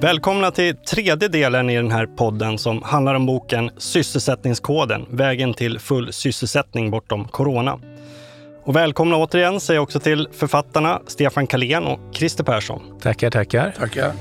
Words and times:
Välkomna 0.00 0.50
till 0.50 0.76
tredje 0.76 1.28
delen 1.28 1.70
i 1.70 1.76
den 1.76 1.90
här 1.90 2.06
podden 2.06 2.58
som 2.58 2.82
handlar 2.82 3.14
om 3.14 3.26
boken 3.26 3.70
Sysselsättningskoden, 3.76 5.06
vägen 5.10 5.54
till 5.54 5.78
full 5.78 6.12
sysselsättning 6.12 6.90
bortom 6.90 7.28
corona. 7.28 7.78
Och 8.64 8.76
välkomna 8.76 9.16
återigen 9.16 9.60
säger 9.60 9.76
jag 9.76 9.82
också 9.82 10.00
till 10.00 10.28
författarna 10.32 11.00
Stefan 11.06 11.46
Kalén 11.46 11.84
och 11.84 12.00
Christer 12.12 12.44
Persson. 12.44 12.82
Tackar, 13.00 13.30
tackar. 13.30 13.74
Tackar. 13.78 14.12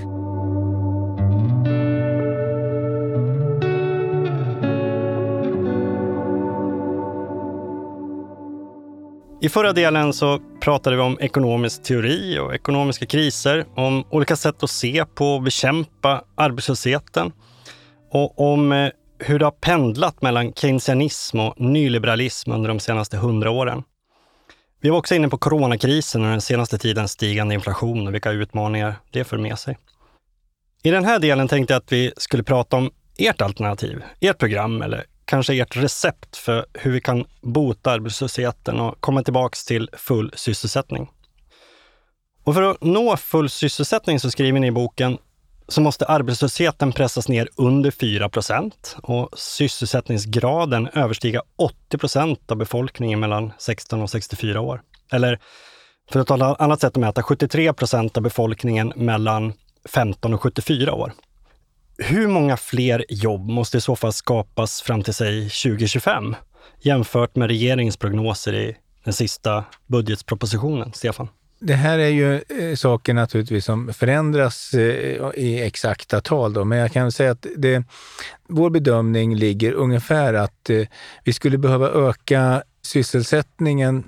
I 9.42 9.50
förra 9.50 9.74
delen 9.74 10.14
så 10.14 10.40
pratade 10.68 10.96
vi 10.96 11.02
om 11.02 11.18
ekonomisk 11.20 11.84
teori 11.84 12.40
och 12.40 12.56
ekonomiska 12.56 13.06
kriser, 13.06 13.66
om 13.76 14.04
olika 14.10 14.36
sätt 14.36 14.64
att 14.64 14.70
se 14.70 15.06
på 15.16 15.26
och 15.26 15.42
bekämpa 15.42 16.24
arbetslösheten 16.36 17.32
och 18.12 18.54
om 18.54 18.72
eh, 18.72 18.90
hur 19.20 19.40
det 19.40 19.46
har 19.46 19.52
pendlat 19.52 20.22
mellan 20.22 20.54
keynesianism 20.54 21.40
och 21.40 21.62
nyliberalism 21.62 22.52
under 22.52 22.68
de 22.68 22.80
senaste 22.80 23.18
hundra 23.18 23.52
åren. 23.52 23.84
Vi 24.82 24.90
var 24.90 24.98
också 24.98 25.16
inne 25.16 25.30
på 25.30 25.38
coronakrisen 25.38 26.24
och 26.24 26.32
den 26.32 26.42
senaste 26.42 26.78
tidens 26.78 27.12
stigande 27.12 27.56
inflation 27.56 28.08
och 28.08 28.14
vilka 28.14 28.32
utmaningar 28.32 28.96
det 29.12 29.24
för 29.24 29.38
med 29.38 29.60
sig. 29.60 29.78
I 30.84 30.92
den 30.92 31.06
här 31.06 31.20
delen 31.20 31.48
tänkte 31.48 31.74
jag 31.74 31.80
att 31.80 31.92
vi 31.92 32.14
skulle 32.18 32.44
prata 32.44 32.78
om 32.78 32.92
ert 33.18 33.42
alternativ, 33.42 34.04
ert 34.20 34.38
program 34.38 34.82
eller 34.82 35.06
kanske 35.28 35.62
ert 35.62 35.78
recept 35.78 36.38
för 36.38 36.66
hur 36.74 36.92
vi 36.92 37.02
kan 37.02 37.26
bota 37.42 37.92
arbetslösheten 37.92 38.80
och 38.80 39.02
komma 39.02 39.24
tillbaks 39.24 39.66
till 39.66 39.90
full 39.94 40.34
sysselsättning. 40.36 41.10
Och 42.44 42.54
för 42.54 42.62
att 42.62 42.84
nå 42.84 43.18
full 43.18 43.50
sysselsättning 43.50 44.20
så 44.20 44.32
skriver 44.32 44.60
ni 44.60 44.68
i 44.68 44.72
boken 44.72 45.18
så 45.68 45.82
måste 45.82 46.06
arbetslösheten 46.06 46.92
pressas 46.92 47.28
ner 47.28 47.50
under 47.56 47.92
4 47.92 48.30
procent 48.30 48.98
och 49.04 49.40
sysselsättningsgraden 49.40 50.88
överstiga 50.94 51.42
80 51.56 51.98
procent 51.98 52.52
av 52.52 52.58
befolkningen 52.58 53.20
mellan 53.20 53.54
16 53.60 54.02
och 54.02 54.10
64 54.10 54.62
år. 54.62 54.82
Eller 55.12 55.40
för 56.12 56.20
att 56.20 56.28
ta 56.28 56.52
ett 56.52 56.62
annat 56.62 56.82
sätt 56.82 56.88
att 56.88 57.02
mäta, 57.02 57.24
73 57.24 57.74
procent 57.74 58.18
av 58.18 58.24
befolkningen 58.24 58.94
mellan 58.96 59.54
15 59.94 60.34
och 60.34 60.42
74 60.42 60.94
år. 60.94 61.14
Hur 61.98 62.28
många 62.28 62.58
fler 62.58 63.06
jobb 63.10 63.50
måste 63.50 63.78
i 63.78 63.82
så 63.82 63.96
fall 63.96 64.14
skapas 64.14 64.82
fram 64.82 65.04
till 65.04 65.14
sig 65.14 65.42
2025 65.50 66.36
jämfört 66.80 67.36
med 67.36 67.48
regeringens 67.48 67.98
prognoser 67.98 68.54
i 68.54 68.78
den 69.04 69.14
sista 69.14 69.64
budgetpropositionen? 69.88 70.94
Stefan? 70.94 71.28
Det 71.60 71.74
här 71.74 72.00
är 72.00 72.10
ju 72.10 72.36
eh, 72.36 72.76
saker 72.76 73.14
naturligtvis 73.14 73.66
som 73.66 73.94
förändras 73.94 74.74
eh, 74.74 75.30
i 75.36 75.62
exakta 75.64 76.22
tal, 76.22 76.54
då. 76.54 76.66
men 76.66 76.78
jag 76.78 76.92
kan 76.92 77.12
säga 77.12 77.32
att 77.32 77.46
det, 77.58 77.84
vår 78.48 78.70
bedömning 78.70 79.36
ligger 79.36 79.74
ungefär 79.74 80.34
att 80.34 80.70
eh, 80.70 80.88
vi 81.24 81.34
skulle 81.34 81.58
behöva 81.58 81.90
öka 81.90 82.64
sysselsättningen 82.82 84.04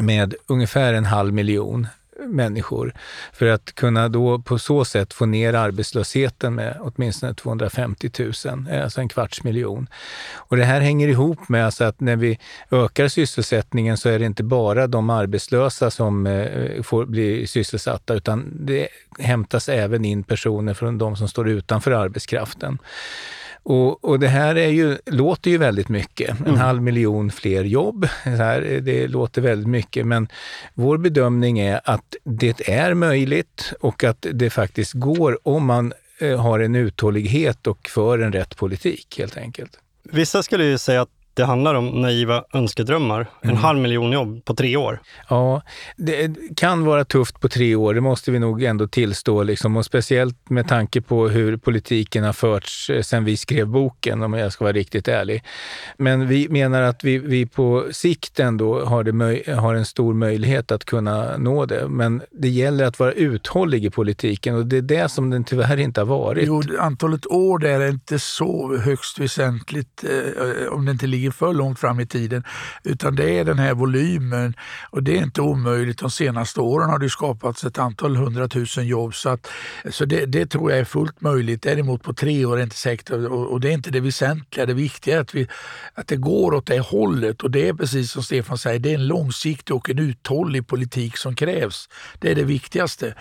med 0.00 0.34
ungefär 0.46 0.94
en 0.94 1.04
halv 1.04 1.34
miljon 1.34 1.86
människor 2.28 2.94
för 3.32 3.46
att 3.46 3.74
kunna 3.74 4.08
då 4.08 4.38
på 4.38 4.58
så 4.58 4.84
sätt 4.84 5.12
få 5.12 5.26
ner 5.26 5.54
arbetslösheten 5.54 6.54
med 6.54 6.76
åtminstone 6.80 7.34
250 7.34 8.10
000, 8.18 8.32
eh, 8.70 8.82
alltså 8.84 9.00
en 9.00 9.08
kvarts 9.08 9.42
miljon. 9.42 9.88
Och 10.34 10.56
det 10.56 10.64
här 10.64 10.80
hänger 10.80 11.08
ihop 11.08 11.48
med 11.48 11.66
alltså 11.66 11.84
att 11.84 12.00
när 12.00 12.16
vi 12.16 12.38
ökar 12.70 13.08
sysselsättningen 13.08 13.96
så 13.96 14.08
är 14.08 14.18
det 14.18 14.24
inte 14.24 14.42
bara 14.42 14.86
de 14.86 15.10
arbetslösa 15.10 15.90
som 15.90 16.26
eh, 16.26 16.82
får 16.82 17.06
bli 17.06 17.46
sysselsatta 17.46 18.14
utan 18.14 18.52
det 18.66 18.88
hämtas 19.18 19.68
även 19.68 20.04
in 20.04 20.22
personer 20.22 20.74
från 20.74 20.98
de 20.98 21.16
som 21.16 21.28
står 21.28 21.48
utanför 21.48 21.90
arbetskraften. 21.90 22.78
Och, 23.70 24.04
och, 24.04 24.20
det 24.20 24.28
här 24.28 24.56
är 24.56 24.68
ju, 24.68 24.98
låter 25.06 25.50
ju 25.50 25.58
väldigt 25.58 25.88
mycket. 25.88 26.40
En 26.40 26.46
mm. 26.46 26.60
halv 26.60 26.82
miljon 26.82 27.30
fler 27.30 27.64
jobb. 27.64 28.08
Här, 28.22 28.80
det 28.82 29.08
låter 29.08 29.42
väldigt 29.42 29.68
mycket, 29.68 30.06
men 30.06 30.28
vår 30.74 30.98
bedömning 30.98 31.58
är 31.58 31.80
att 31.84 32.16
det 32.24 32.68
är 32.68 32.94
möjligt 32.94 33.72
och 33.80 34.04
att 34.04 34.26
det 34.32 34.50
faktiskt 34.50 34.92
går 34.92 35.38
om 35.42 35.66
man 35.66 35.92
eh, 36.18 36.40
har 36.40 36.60
en 36.60 36.74
uthållighet 36.74 37.66
och 37.66 37.88
för 37.88 38.18
en 38.18 38.32
rätt 38.32 38.56
politik 38.56 39.18
helt 39.18 39.36
enkelt. 39.36 39.78
Vissa 40.02 40.42
skulle 40.42 40.64
ju 40.64 40.78
säga 40.78 41.02
att 41.02 41.19
det 41.34 41.44
handlar 41.44 41.74
om 41.74 41.86
naiva 41.86 42.44
önskedrömmar. 42.52 43.26
En 43.40 43.50
mm. 43.50 43.62
halv 43.62 43.78
miljon 43.78 44.12
jobb 44.12 44.44
på 44.44 44.54
tre 44.54 44.76
år. 44.76 45.00
Ja, 45.28 45.62
det 45.96 46.36
kan 46.56 46.84
vara 46.84 47.04
tufft 47.04 47.40
på 47.40 47.48
tre 47.48 47.74
år, 47.74 47.94
det 47.94 48.00
måste 48.00 48.30
vi 48.30 48.38
nog 48.38 48.62
ändå 48.62 48.86
tillstå. 48.86 49.42
Liksom. 49.42 49.76
Och 49.76 49.84
speciellt 49.84 50.50
med 50.50 50.68
tanke 50.68 51.00
på 51.00 51.28
hur 51.28 51.56
politiken 51.56 52.24
har 52.24 52.32
förts 52.32 52.90
eh, 52.90 53.02
sedan 53.02 53.24
vi 53.24 53.36
skrev 53.36 53.66
boken, 53.66 54.22
om 54.22 54.32
jag 54.32 54.52
ska 54.52 54.64
vara 54.64 54.72
riktigt 54.72 55.08
ärlig. 55.08 55.44
Men 55.96 56.28
vi 56.28 56.48
menar 56.48 56.82
att 56.82 57.04
vi, 57.04 57.18
vi 57.18 57.46
på 57.46 57.86
sikt 57.90 58.40
ändå 58.40 58.84
har, 58.84 59.04
det 59.04 59.52
har 59.54 59.74
en 59.74 59.84
stor 59.84 60.14
möjlighet 60.14 60.72
att 60.72 60.84
kunna 60.84 61.36
nå 61.36 61.66
det. 61.66 61.88
Men 61.88 62.22
det 62.30 62.48
gäller 62.48 62.84
att 62.84 62.98
vara 62.98 63.12
uthållig 63.12 63.84
i 63.84 63.90
politiken 63.90 64.54
och 64.54 64.66
det 64.66 64.76
är 64.76 64.82
det 64.82 65.08
som 65.08 65.30
den 65.30 65.44
tyvärr 65.44 65.76
inte 65.76 66.00
har 66.00 66.06
varit. 66.06 66.46
Jo, 66.46 66.62
antalet 66.78 67.26
år 67.26 67.58
där 67.58 67.80
är 67.80 67.88
inte 67.88 68.18
så 68.18 68.76
högst 68.76 69.18
väsentligt 69.18 70.04
eh, 70.04 70.72
om 70.72 70.84
det 70.84 70.90
inte 70.92 71.06
ligger 71.06 71.29
ligger 71.30 71.46
för 71.46 71.54
långt 71.54 71.78
fram 71.78 72.00
i 72.00 72.06
tiden. 72.06 72.44
Utan 72.84 73.16
det 73.16 73.38
är 73.38 73.44
den 73.44 73.58
här 73.58 73.74
volymen 73.74 74.54
och 74.92 75.02
det 75.02 75.18
är 75.18 75.22
inte 75.22 75.40
omöjligt. 75.40 75.98
De 75.98 76.10
senaste 76.10 76.60
åren 76.60 76.90
har 76.90 76.98
det 76.98 77.10
skapats 77.10 77.64
ett 77.64 77.78
antal 77.78 78.16
hundratusen 78.16 78.86
jobb 78.86 79.14
så, 79.14 79.30
att, 79.30 79.48
så 79.90 80.04
det, 80.04 80.26
det, 80.26 80.50
tror 80.50 80.70
jag 80.70 80.80
är 80.80 80.84
fullt 80.84 81.20
möjligt. 81.20 81.62
Däremot 81.62 82.02
på 82.02 82.12
tre 82.12 82.44
år 82.44 82.52
är 82.52 82.56
det 82.56 82.64
inte 82.64 82.76
säkert 82.76 83.10
och, 83.10 83.52
och 83.52 83.60
det 83.60 83.68
är 83.68 83.72
inte 83.72 83.90
det 83.90 84.00
väsentliga. 84.00 84.66
Det 84.66 84.74
viktiga 84.74 85.16
är 85.16 85.20
att, 85.20 85.34
vi, 85.34 85.48
att 85.94 86.08
det 86.08 86.16
går 86.16 86.54
åt 86.54 86.66
det 86.66 86.80
hållet 86.80 87.42
och 87.42 87.50
det 87.50 87.68
är 87.68 87.74
precis 87.74 88.10
som 88.10 88.22
Stefan 88.22 88.58
säger, 88.58 88.78
det 88.78 88.90
är 88.90 88.94
en 88.94 89.06
långsiktig 89.06 89.76
och 89.76 89.90
en 89.90 89.98
uthållig 89.98 90.66
politik 90.66 91.16
som 91.16 91.34
krävs. 91.34 91.88
Det 92.20 92.30
är 92.30 92.34
det 92.34 92.44
viktigaste. 92.44 93.14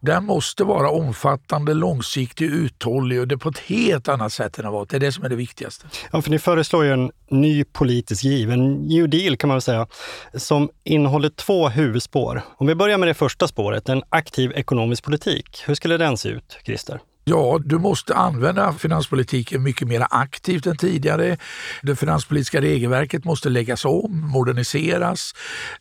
Den 0.00 0.24
måste 0.24 0.64
vara 0.64 0.90
omfattande, 0.90 1.74
långsiktig, 1.74 2.44
uthållig 2.46 3.20
och 3.20 3.28
det 3.28 3.38
på 3.38 3.48
ett 3.48 3.58
helt 3.58 4.08
annat 4.08 4.32
sätt 4.32 4.58
än 4.58 4.64
det 4.64 4.70
varit. 4.70 4.90
Det 4.90 4.96
är 4.96 5.00
det 5.00 5.12
som 5.12 5.24
är 5.24 5.28
det 5.28 5.36
viktigaste. 5.36 5.86
Ja, 6.12 6.22
för 6.22 6.30
ni 6.30 6.38
föreslår 6.38 6.84
ju 6.84 6.92
en 6.92 7.10
ny 7.30 7.64
politisk 7.64 8.24
giv, 8.24 8.50
en 8.50 8.74
new 8.74 9.08
deal 9.08 9.36
kan 9.36 9.48
man 9.48 9.54
väl 9.54 9.62
säga, 9.62 9.86
som 10.34 10.70
innehåller 10.84 11.28
två 11.30 11.68
huvudspår. 11.68 12.42
Om 12.56 12.66
vi 12.66 12.74
börjar 12.74 12.98
med 12.98 13.08
det 13.08 13.14
första 13.14 13.48
spåret, 13.48 13.88
en 13.88 14.02
aktiv 14.08 14.52
ekonomisk 14.54 15.04
politik. 15.04 15.62
Hur 15.66 15.74
skulle 15.74 15.96
den 15.96 16.16
se 16.16 16.28
ut, 16.28 16.58
Christer? 16.64 17.00
Ja, 17.30 17.58
du 17.64 17.78
måste 17.78 18.14
använda 18.14 18.72
finanspolitiken 18.72 19.62
mycket 19.62 19.88
mer 19.88 20.06
aktivt 20.10 20.66
än 20.66 20.76
tidigare. 20.76 21.36
Det 21.82 21.96
finanspolitiska 21.96 22.60
regelverket 22.60 23.24
måste 23.24 23.48
läggas 23.48 23.84
om, 23.84 24.30
moderniseras. 24.32 25.34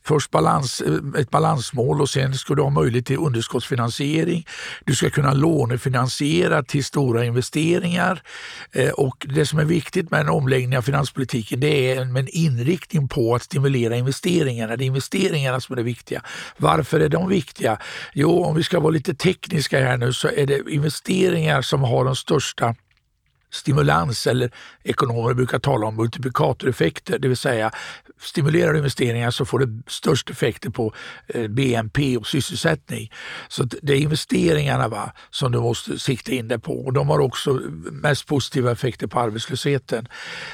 Först 0.03 0.31
balans, 0.31 0.81
eh, 0.81 1.21
ett 1.21 1.29
balansmål 1.29 2.01
och 2.01 2.09
sen 2.09 2.33
ska 2.33 2.55
du 2.55 2.61
ha 2.61 2.69
möjlighet 2.69 3.05
till 3.05 3.17
underskottsfinansiering. 3.17 4.45
Du 4.85 4.95
ska 4.95 5.09
kunna 5.09 5.33
lånefinansiera 5.33 6.63
till 6.63 6.85
stora 6.85 7.25
investeringar. 7.25 8.21
Eh, 8.71 8.89
och 8.89 9.25
det 9.29 9.45
som 9.45 9.59
är 9.59 9.65
viktigt 9.65 10.11
med 10.11 10.21
en 10.21 10.29
omläggning 10.29 10.77
av 10.77 10.81
finanspolitiken 10.81 11.59
det 11.59 11.91
är 11.91 12.01
en 12.01 12.27
inriktning 12.31 13.07
på 13.07 13.35
att 13.35 13.43
stimulera 13.43 13.95
investeringarna. 13.95 14.75
Det 14.75 14.83
är 14.83 14.87
investeringarna 14.87 15.61
som 15.61 15.73
är 15.73 15.77
det 15.77 15.83
viktiga. 15.83 16.21
Varför 16.57 16.99
är 16.99 17.09
de 17.09 17.29
viktiga? 17.29 17.77
Jo, 18.13 18.43
om 18.43 18.55
vi 18.55 18.63
ska 18.63 18.79
vara 18.79 18.91
lite 18.91 19.13
tekniska 19.13 19.79
här 19.79 19.97
nu 19.97 20.13
så 20.13 20.27
är 20.27 20.45
det 20.45 20.61
investeringar 20.69 21.36
investeringar 21.37 21.61
som 21.61 21.83
har 21.83 22.05
de 22.05 22.15
största 22.15 22.75
stimulans 23.51 24.27
eller 24.27 24.51
ekonomer 24.83 25.33
brukar 25.33 25.59
tala 25.59 25.87
om 25.87 25.95
multiplikatoreffekter, 25.95 27.19
det 27.19 27.27
vill 27.27 27.37
säga 27.37 27.71
stimulerar 28.19 28.73
du 28.73 28.77
investeringar 28.77 29.31
så 29.31 29.45
får 29.45 29.59
det 29.59 29.81
störst 29.87 30.29
effekter 30.29 30.69
på 30.69 30.93
eh, 31.27 31.47
BNP 31.47 32.17
och 32.17 32.27
sysselsättning. 32.27 33.11
Så 33.47 33.63
det 33.63 33.93
är 33.93 33.97
investeringarna 33.97 34.87
va, 34.87 35.11
som 35.29 35.51
du 35.51 35.59
måste 35.59 35.99
sikta 35.99 36.31
in 36.31 36.47
dig 36.47 36.59
på 36.59 36.85
och 36.85 36.93
de 36.93 37.09
har 37.09 37.19
också 37.19 37.53
mest 37.91 38.27
positiva 38.27 38.71
effekter 38.71 39.07
på 39.07 39.19
arbetslösheten. 39.19 40.07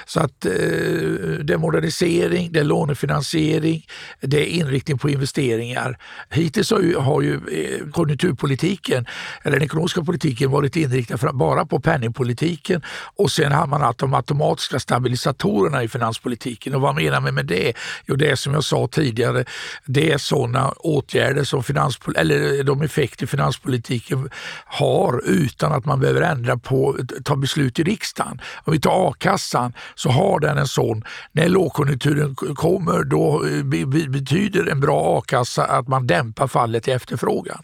Så 0.06 0.20
att 0.20 0.46
eh, 0.46 0.52
det 0.52 1.54
är 1.54 1.58
modernisering, 1.58 2.52
det 2.52 2.60
är 2.60 2.64
lånefinansiering, 2.64 3.88
det 4.22 4.38
är 4.38 4.46
inriktning 4.46 4.98
på 4.98 5.10
investeringar. 5.10 5.98
Hittills 6.30 6.72
har 6.72 6.82
ju, 6.82 6.96
har 6.96 7.22
ju 7.22 7.34
eh, 7.34 7.90
konjunkturpolitiken, 7.92 9.06
eller 9.44 9.58
den 9.58 9.66
ekonomiska 9.66 10.04
politiken 10.04 10.52
varit 10.52 10.76
inriktad 10.76 11.34
bara 11.34 11.66
på 11.66 11.80
penningpolitiken 11.80 12.82
och 13.16 13.32
sen 13.32 13.52
har 13.52 13.68
man 13.68 13.82
haft 13.82 14.00
de 14.00 14.14
automatiska 14.14 14.80
stabilisatorerna 14.80 15.84
i 15.84 15.88
finanspolitiken. 15.88 16.76
Och 16.76 16.82
vad 16.82 16.96
menar 16.96 17.22
man 17.22 17.36
med 17.36 17.46
det? 17.46 17.53
Det? 17.54 17.74
Jo, 18.06 18.16
det 18.16 18.30
är 18.30 18.36
som 18.36 18.54
jag 18.54 18.64
sa 18.64 18.88
tidigare, 18.88 19.46
det 19.86 20.12
är 20.12 20.18
sådana 20.18 20.72
åtgärder 20.72 21.44
som 21.44 21.64
finanspol 21.64 22.16
eller 22.18 22.64
de 22.64 22.82
effekter 22.82 23.28
finanspolitiken 23.28 24.30
har 24.66 25.22
utan 25.26 25.72
att 25.72 25.86
man 25.86 26.00
behöver 26.00 26.22
ändra 26.22 26.58
på, 26.58 26.98
ta 27.24 27.36
beslut 27.36 27.80
i 27.80 27.84
riksdagen. 27.84 28.42
Om 28.64 28.74
vi 28.74 28.80
tar 28.80 29.10
a-kassan 29.10 29.74
så 29.96 30.10
har 30.10 30.40
den 30.40 30.58
en 30.58 30.68
sån, 30.68 31.04
när 31.32 31.50
lågkonjunkturen 31.50 32.36
kommer 32.36 33.04
då 33.04 33.46
eh, 33.46 33.64
betyder 34.10 34.72
en 34.72 34.80
bra 34.80 35.20
a-kassa 35.20 35.66
att 35.66 35.88
man 35.88 36.08
dämpar 36.08 36.48
fallet 36.48 36.88
i 36.88 36.92
efterfrågan. 36.92 37.64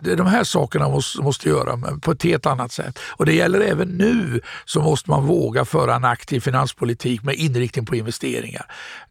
De 0.00 0.26
här 0.26 0.44
sakerna 0.44 0.88
måste, 0.88 1.22
måste 1.22 1.48
göra 1.48 1.98
på 2.00 2.10
ett 2.12 2.22
helt 2.22 2.46
annat 2.46 2.72
sätt. 2.72 2.98
Och 3.16 3.26
det 3.26 3.32
gäller 3.32 3.60
även 3.60 3.88
nu 3.88 4.40
så 4.64 4.82
måste 4.82 5.10
man 5.10 5.26
våga 5.26 5.64
föra 5.64 5.94
en 5.96 6.04
aktiv 6.04 6.40
finanspolitik 6.40 7.22
med 7.22 7.34
inriktning 7.34 7.86
på 7.86 7.96
investeringar. 7.96 8.66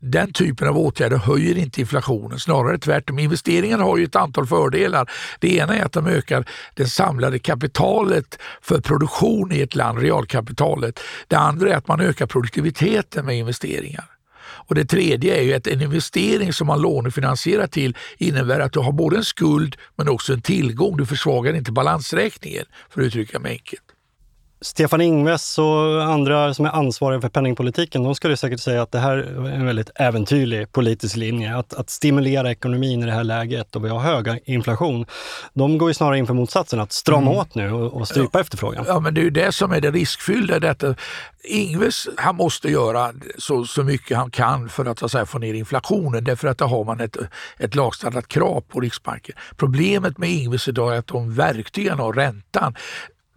Den 0.10 0.34
typen 0.34 0.68
av 0.68 0.78
åtgärder 0.78 1.18
höjer 1.18 1.58
inte 1.58 1.82
inflationen, 1.82 2.40
snarare 2.40 2.78
tvärtom. 2.78 3.20
Investeringarna 3.20 3.84
har 3.84 3.98
ju 3.98 4.04
ett 4.04 4.16
antal 4.16 4.48
fördelar. 4.48 5.10
Det 5.40 5.56
ena 5.56 5.78
är 5.78 5.86
att 5.86 5.92
de 5.92 6.08
ökar 6.08 6.46
det 6.74 6.86
samlade 6.86 7.40
kapitalet 7.40 8.40
för 8.62 8.82
produktion 8.82 9.52
i 9.52 9.62
ett 9.62 9.76
land, 9.76 10.00
realkapitalet. 10.00 11.00
Det 11.28 11.36
andra 11.36 11.70
är 11.70 11.76
att 11.78 11.88
man 11.88 12.02
ökar 12.02 12.26
produktiviteten 12.26 13.26
med 13.26 13.38
investeringar. 13.38 14.06
Och 14.70 14.76
Det 14.76 14.86
tredje 14.86 15.38
är 15.38 15.42
ju 15.42 15.54
att 15.54 15.68
en 15.68 15.82
investering 15.82 16.54
som 16.54 16.68
man 16.68 16.82
lånefinansierar 16.82 17.68
till 17.68 17.98
innebär 18.18 18.60
att 18.60 18.74
du 18.74 18.80
har 18.80 18.92
både 18.92 19.18
en 19.18 19.24
skuld 19.24 19.76
men 19.96 20.10
också 20.10 20.34
en 20.34 20.42
tillgång. 20.42 20.98
Du 20.98 21.06
försvagar 21.06 21.54
inte 21.54 21.72
balansräkningen, 21.72 22.66
för 22.90 23.02
att 23.02 23.08
uttrycka 23.08 23.40
mig 23.40 23.52
enkelt. 23.52 23.89
Stefan 24.62 25.02
Ingves 25.02 25.58
och 25.58 26.04
andra 26.04 26.54
som 26.54 26.66
är 26.66 26.70
ansvariga 26.70 27.22
för 27.22 27.30
penningpolitiken, 27.30 28.04
de 28.04 28.16
skulle 28.16 28.38
säkert 28.38 28.60
säga 28.60 28.82
att 28.82 28.92
det 28.92 29.00
här 29.00 29.18
är 29.18 29.50
en 29.50 29.66
väldigt 29.66 29.90
äventyrlig 29.96 30.72
politisk 30.72 31.16
linje. 31.16 31.58
Att, 31.58 31.74
att 31.74 31.90
stimulera 31.90 32.52
ekonomin 32.52 33.04
i 33.04 33.06
det 33.06 33.12
här 33.12 33.24
läget 33.24 33.76
och 33.76 33.86
vi 33.86 33.90
har 33.90 34.00
hög 34.00 34.42
inflation. 34.46 35.06
De 35.54 35.78
går 35.78 35.90
ju 35.90 35.94
snarare 35.94 36.18
in 36.18 36.28
för 36.28 36.34
motsatsen, 36.34 36.80
att 36.80 36.92
strama 36.92 37.32
mm. 37.32 37.38
åt 37.38 37.56
nu 37.56 37.72
och, 37.72 37.94
och 37.94 38.08
strypa 38.08 38.30
ja, 38.34 38.42
efterfrågan. 38.42 38.86
Ja, 38.88 39.00
men 39.00 39.14
det 39.14 39.22
är 39.22 39.24
ju 39.24 39.30
det 39.30 39.52
som 39.52 39.72
är 39.72 39.82
det 39.82 39.92
riskfyllda 39.92 40.60
detta. 40.60 40.96
Ingves, 41.44 42.08
han 42.18 42.36
måste 42.36 42.70
göra 42.70 43.14
så, 43.38 43.66
så 43.66 43.84
mycket 43.84 44.18
han 44.18 44.32
kan 44.32 44.70
för 44.70 44.86
att, 44.86 45.04
att 45.04 45.12
säga, 45.12 45.26
få 45.26 45.40
ner 45.40 45.54
inflationen, 45.54 46.24
därför 46.24 46.48
att 46.48 46.58
då 46.58 46.66
har 46.66 46.84
man 46.84 47.00
ett, 47.00 47.18
ett 47.58 47.76
lagstadgat 47.76 48.28
krav 48.28 48.62
på 48.62 48.80
Riksbanken. 48.80 49.36
Problemet 49.56 50.18
med 50.18 50.30
Ingves 50.30 50.68
idag 50.68 50.96
är 50.96 51.00
att 51.00 51.08
de 51.08 51.34
verktygen 51.34 52.00
och 52.00 52.16
räntan 52.16 52.76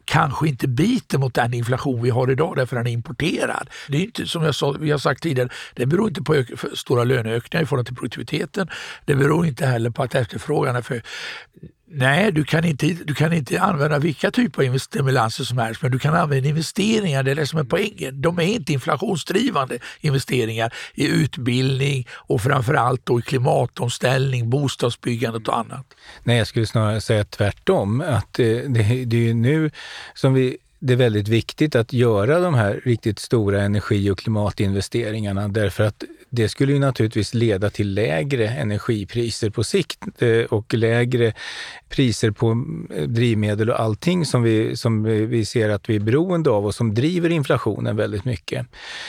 kanske 0.05 0.49
inte 0.49 0.69
biter 0.69 1.19
mot 1.19 1.35
den 1.35 1.55
inflation 1.55 2.03
vi 2.03 2.11
har 2.11 2.31
idag 2.31 2.57
därför 2.57 2.77
den 2.77 2.87
är 2.87 2.91
importerad. 2.91 3.71
Det 3.89 3.97
är 3.97 4.01
inte 4.01 4.27
som 4.27 4.43
jag 4.43 4.55
sa, 4.55 4.71
vi 4.81 4.91
har 4.91 4.99
sagt 4.99 5.23
tidigare, 5.23 5.49
det 5.75 5.87
beror 5.87 6.09
inte 6.09 6.23
på 6.23 6.45
stora 6.75 7.05
löneökningar 7.05 7.63
i 7.63 7.67
förhållande 7.67 7.89
till 7.89 7.97
produktiviteten. 7.97 8.69
Det 9.05 9.15
beror 9.15 9.47
inte 9.47 9.67
heller 9.67 9.91
på 9.91 10.03
att 10.03 10.15
efterfrågan 10.15 10.77
är 10.77 10.83
för 10.83 11.03
Nej, 11.95 12.33
du 12.33 12.45
kan, 12.45 12.65
inte, 12.65 12.87
du 12.87 13.15
kan 13.15 13.33
inte 13.33 13.61
använda 13.61 13.99
vilka 13.99 14.31
typer 14.31 14.69
av 14.69 14.79
stimulanser 14.79 15.45
som 15.45 15.59
helst, 15.59 15.83
men 15.83 15.91
du 15.91 15.99
kan 15.99 16.15
använda 16.15 16.49
investeringar, 16.49 17.23
det 17.23 17.31
är 17.31 17.35
det 17.35 17.47
som 17.47 17.59
är 17.59 17.65
poängen. 17.65 18.21
De 18.23 18.39
är 18.39 18.43
inte 18.43 18.73
inflationsdrivande 18.73 19.79
investeringar 20.01 20.75
i 20.95 21.09
utbildning 21.09 22.07
och 22.11 22.41
framförallt 22.41 23.07
då 23.07 23.19
i 23.19 23.23
klimatomställning, 23.23 24.51
bostadsbyggandet 24.51 25.49
och 25.49 25.59
annat. 25.59 25.87
Nej, 26.25 26.39
jag 26.39 26.47
skulle 26.47 26.67
snarare 26.67 27.01
säga 27.01 27.25
tvärtom. 27.25 28.01
Att 28.01 28.33
det, 28.33 28.63
det, 28.63 29.05
det 29.05 29.31
är 29.31 29.35
nu 29.35 29.71
som 30.15 30.35
vi 30.35 30.57
det 30.85 30.93
är 30.93 30.97
väldigt 30.97 31.29
viktigt 31.29 31.77
att 31.77 31.93
göra 31.93 32.41
de 32.41 32.55
här 32.55 32.81
riktigt 32.85 33.19
stora 33.19 33.63
energi 33.63 34.11
och 34.11 34.19
klimatinvesteringarna 34.19 35.49
därför 35.49 35.85
att 35.85 36.05
det 36.35 36.49
skulle 36.49 36.73
ju 36.73 36.79
naturligtvis 36.79 37.35
leda 37.35 37.71
till 37.71 37.95
lägre 37.95 38.49
energipriser 38.49 39.51
på 39.51 39.65
sikt 39.65 40.23
eh, 40.23 40.45
och 40.45 40.75
lägre 40.75 41.33
priser 41.89 42.31
på 42.31 42.65
eh, 42.95 43.03
drivmedel 43.03 43.71
och 43.71 43.81
allting 43.81 44.25
som 44.27 44.43
vi, 44.43 44.77
som 44.77 45.03
vi 45.05 45.45
ser 45.45 45.69
att 45.69 45.89
vi 45.89 45.97
är 45.97 46.01
beroende 46.01 46.51
av 46.51 46.67
och 46.67 46.75
som 46.75 46.95
driver 46.95 47.31
inflationen 47.31 47.97
väldigt 47.97 48.25
mycket. 48.25 48.67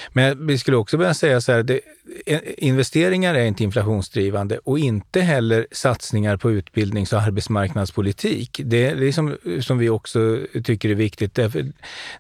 Men 0.10 0.48
vi 0.48 0.58
skulle 0.58 0.78
också 0.78 0.98
börja 0.98 1.14
säga 1.14 1.42
så 1.42 1.52
här, 1.52 1.64
det, 1.64 1.80
eh, 2.26 2.40
investeringar 2.58 3.36
är 3.36 3.46
inte 3.46 3.64
inflationsdrivande 3.64 4.58
och 4.58 4.80
inte 4.80 5.22
heller 5.22 5.68
satsningar 5.72 6.38
på 6.38 6.52
utbildnings 6.52 7.14
och 7.14 7.22
arbetsmarknadspolitik. 7.22 8.62
Det 8.64 8.86
är 8.86 8.96
det 8.96 9.14
som, 9.14 9.38
som 9.62 9.78
vi 9.78 9.90
också 9.90 10.40
tycker 10.64 10.90
är 10.90 10.96
viktigt. 10.96 11.40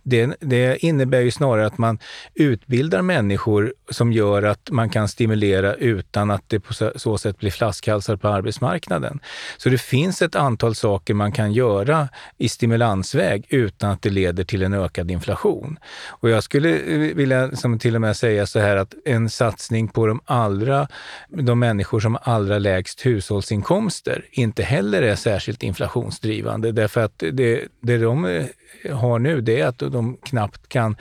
Det, 0.03 0.35
det 0.39 0.83
innebär 0.83 1.21
ju 1.21 1.31
snarare 1.31 1.65
att 1.65 1.77
man 1.77 1.99
utbildar 2.33 3.01
människor 3.01 3.73
som 3.89 4.13
gör 4.13 4.43
att 4.43 4.69
man 4.71 4.89
kan 4.93 5.07
stimulera 5.07 5.73
utan 5.73 6.31
att 6.31 6.43
det 6.47 6.59
på 6.59 6.73
så 6.95 7.17
sätt 7.17 7.39
blir 7.39 7.51
flaskhalsar 7.51 8.15
på 8.15 8.27
arbetsmarknaden. 8.27 9.19
Så 9.57 9.69
det 9.69 9.77
finns 9.77 10.21
ett 10.21 10.35
antal 10.35 10.75
saker 10.75 11.13
man 11.13 11.31
kan 11.31 11.53
göra 11.53 12.09
i 12.37 12.49
stimulansväg 12.49 13.45
utan 13.49 13.91
att 13.91 14.01
det 14.01 14.09
leder 14.09 14.43
till 14.43 14.63
en 14.63 14.73
ökad 14.73 15.11
inflation. 15.11 15.79
Och 16.07 16.29
jag 16.29 16.43
skulle 16.43 16.69
eh, 16.69 17.15
vilja 17.15 17.55
som 17.55 17.79
till 17.79 17.95
och 17.95 18.01
med 18.01 18.17
säga 18.17 18.45
så 18.45 18.59
här 18.59 18.75
att 18.75 18.93
en 19.05 19.29
satsning 19.29 19.87
på 19.87 20.07
de 20.07 20.19
allra, 20.25 20.87
de 21.29 21.59
människor 21.59 21.99
som 21.99 22.17
har 22.21 22.33
allra 22.33 22.59
lägst 22.59 23.05
hushållsinkomster 23.05 24.25
inte 24.31 24.63
heller 24.63 25.01
är 25.01 25.15
särskilt 25.15 25.63
inflationsdrivande 25.63 26.71
därför 26.71 27.01
att 27.01 27.23
det, 27.31 27.67
det 27.81 27.97
de 27.97 28.47
har 28.91 29.19
nu 29.19 29.41
det 29.41 29.59
är 29.59 29.67
att 29.67 29.79
de 29.79 30.17
knappt 30.23 30.69
kan... 30.69 30.95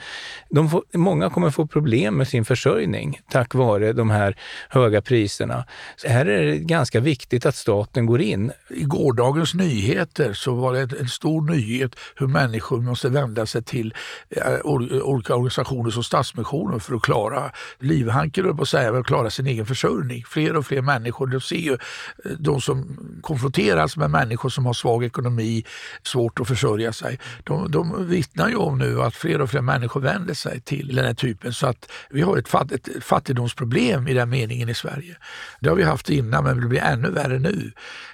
De 0.49 0.69
får, 0.69 0.83
många 0.93 1.29
kommer 1.29 1.49
få 1.49 1.67
problem 1.67 2.17
med 2.17 2.27
sin 2.27 2.45
försörjning 2.45 3.19
tack 3.31 3.53
vare 3.53 3.93
de 3.93 4.09
här 4.09 4.37
höga 4.69 5.01
priserna. 5.01 5.65
Så 5.95 6.07
här 6.07 6.25
är 6.25 6.45
det 6.45 6.57
ganska 6.57 6.99
viktigt 6.99 7.45
att 7.45 7.55
staten 7.55 8.05
går 8.05 8.21
in. 8.21 8.51
I 8.69 8.83
gårdagens 8.83 9.53
nyheter 9.53 10.33
så 10.33 10.53
var 10.53 10.73
det 10.73 10.99
en 10.99 11.07
stor 11.07 11.41
nyhet 11.41 11.95
hur 12.15 12.27
människor 12.27 12.81
måste 12.81 13.09
vända 13.09 13.45
sig 13.45 13.63
till 13.63 13.93
eh, 14.29 14.59
olika 14.63 15.35
organisationer 15.35 15.91
som 15.91 16.03
Stadsmissionen 16.03 16.79
för 16.79 16.95
att 16.95 17.01
klara 17.01 17.51
livhanken, 17.79 18.57
på 18.57 18.61
att 18.61 18.69
säga, 18.69 18.97
att 18.97 19.05
klara 19.05 19.29
sin 19.29 19.47
egen 19.47 19.65
försörjning. 19.65 20.23
Fler 20.27 20.55
och 20.55 20.65
fler 20.65 20.81
människor, 20.81 21.27
de 21.27 21.41
ser 21.41 21.55
ju 21.55 21.73
eh, 21.73 22.31
de 22.39 22.61
som 22.61 22.97
konfronteras 23.21 23.97
med 23.97 24.09
människor 24.09 24.49
som 24.49 24.65
har 24.65 24.73
svag 24.73 25.03
ekonomi, 25.03 25.63
svårt 26.03 26.39
att 26.39 26.47
försörja 26.47 26.93
sig. 26.93 27.19
De, 27.43 27.71
de 27.73 28.07
vittnar 28.07 28.49
ju 28.49 28.55
om 28.55 28.77
nu 28.77 29.01
att 29.01 29.15
fler 29.15 29.41
och 29.41 29.49
fler 29.49 29.61
människor 29.61 30.01
vänder 30.01 30.33
sig 30.33 30.61
till 30.61 30.95
den 30.95 31.05
här 31.05 31.13
typen 31.13 31.53
så 31.53 31.67
att 31.67 31.91
vi 32.09 32.21
har 32.21 32.37
ett, 32.37 32.47
fatt, 32.47 32.71
ett 32.71 32.89
fattigdomsproblem 33.01 34.07
i 34.07 34.13
den 34.13 34.29
meningen 34.29 34.69
i 34.69 34.73
Sverige. 34.73 35.17
Det 35.59 35.69
har 35.69 35.75
vi 35.75 35.83
haft 35.83 36.09
innan 36.09 36.43
men 36.43 36.61
det 36.61 36.67
blir 36.67 36.81
ännu 36.81 37.09
värre 37.09 37.39
nu 37.39 37.71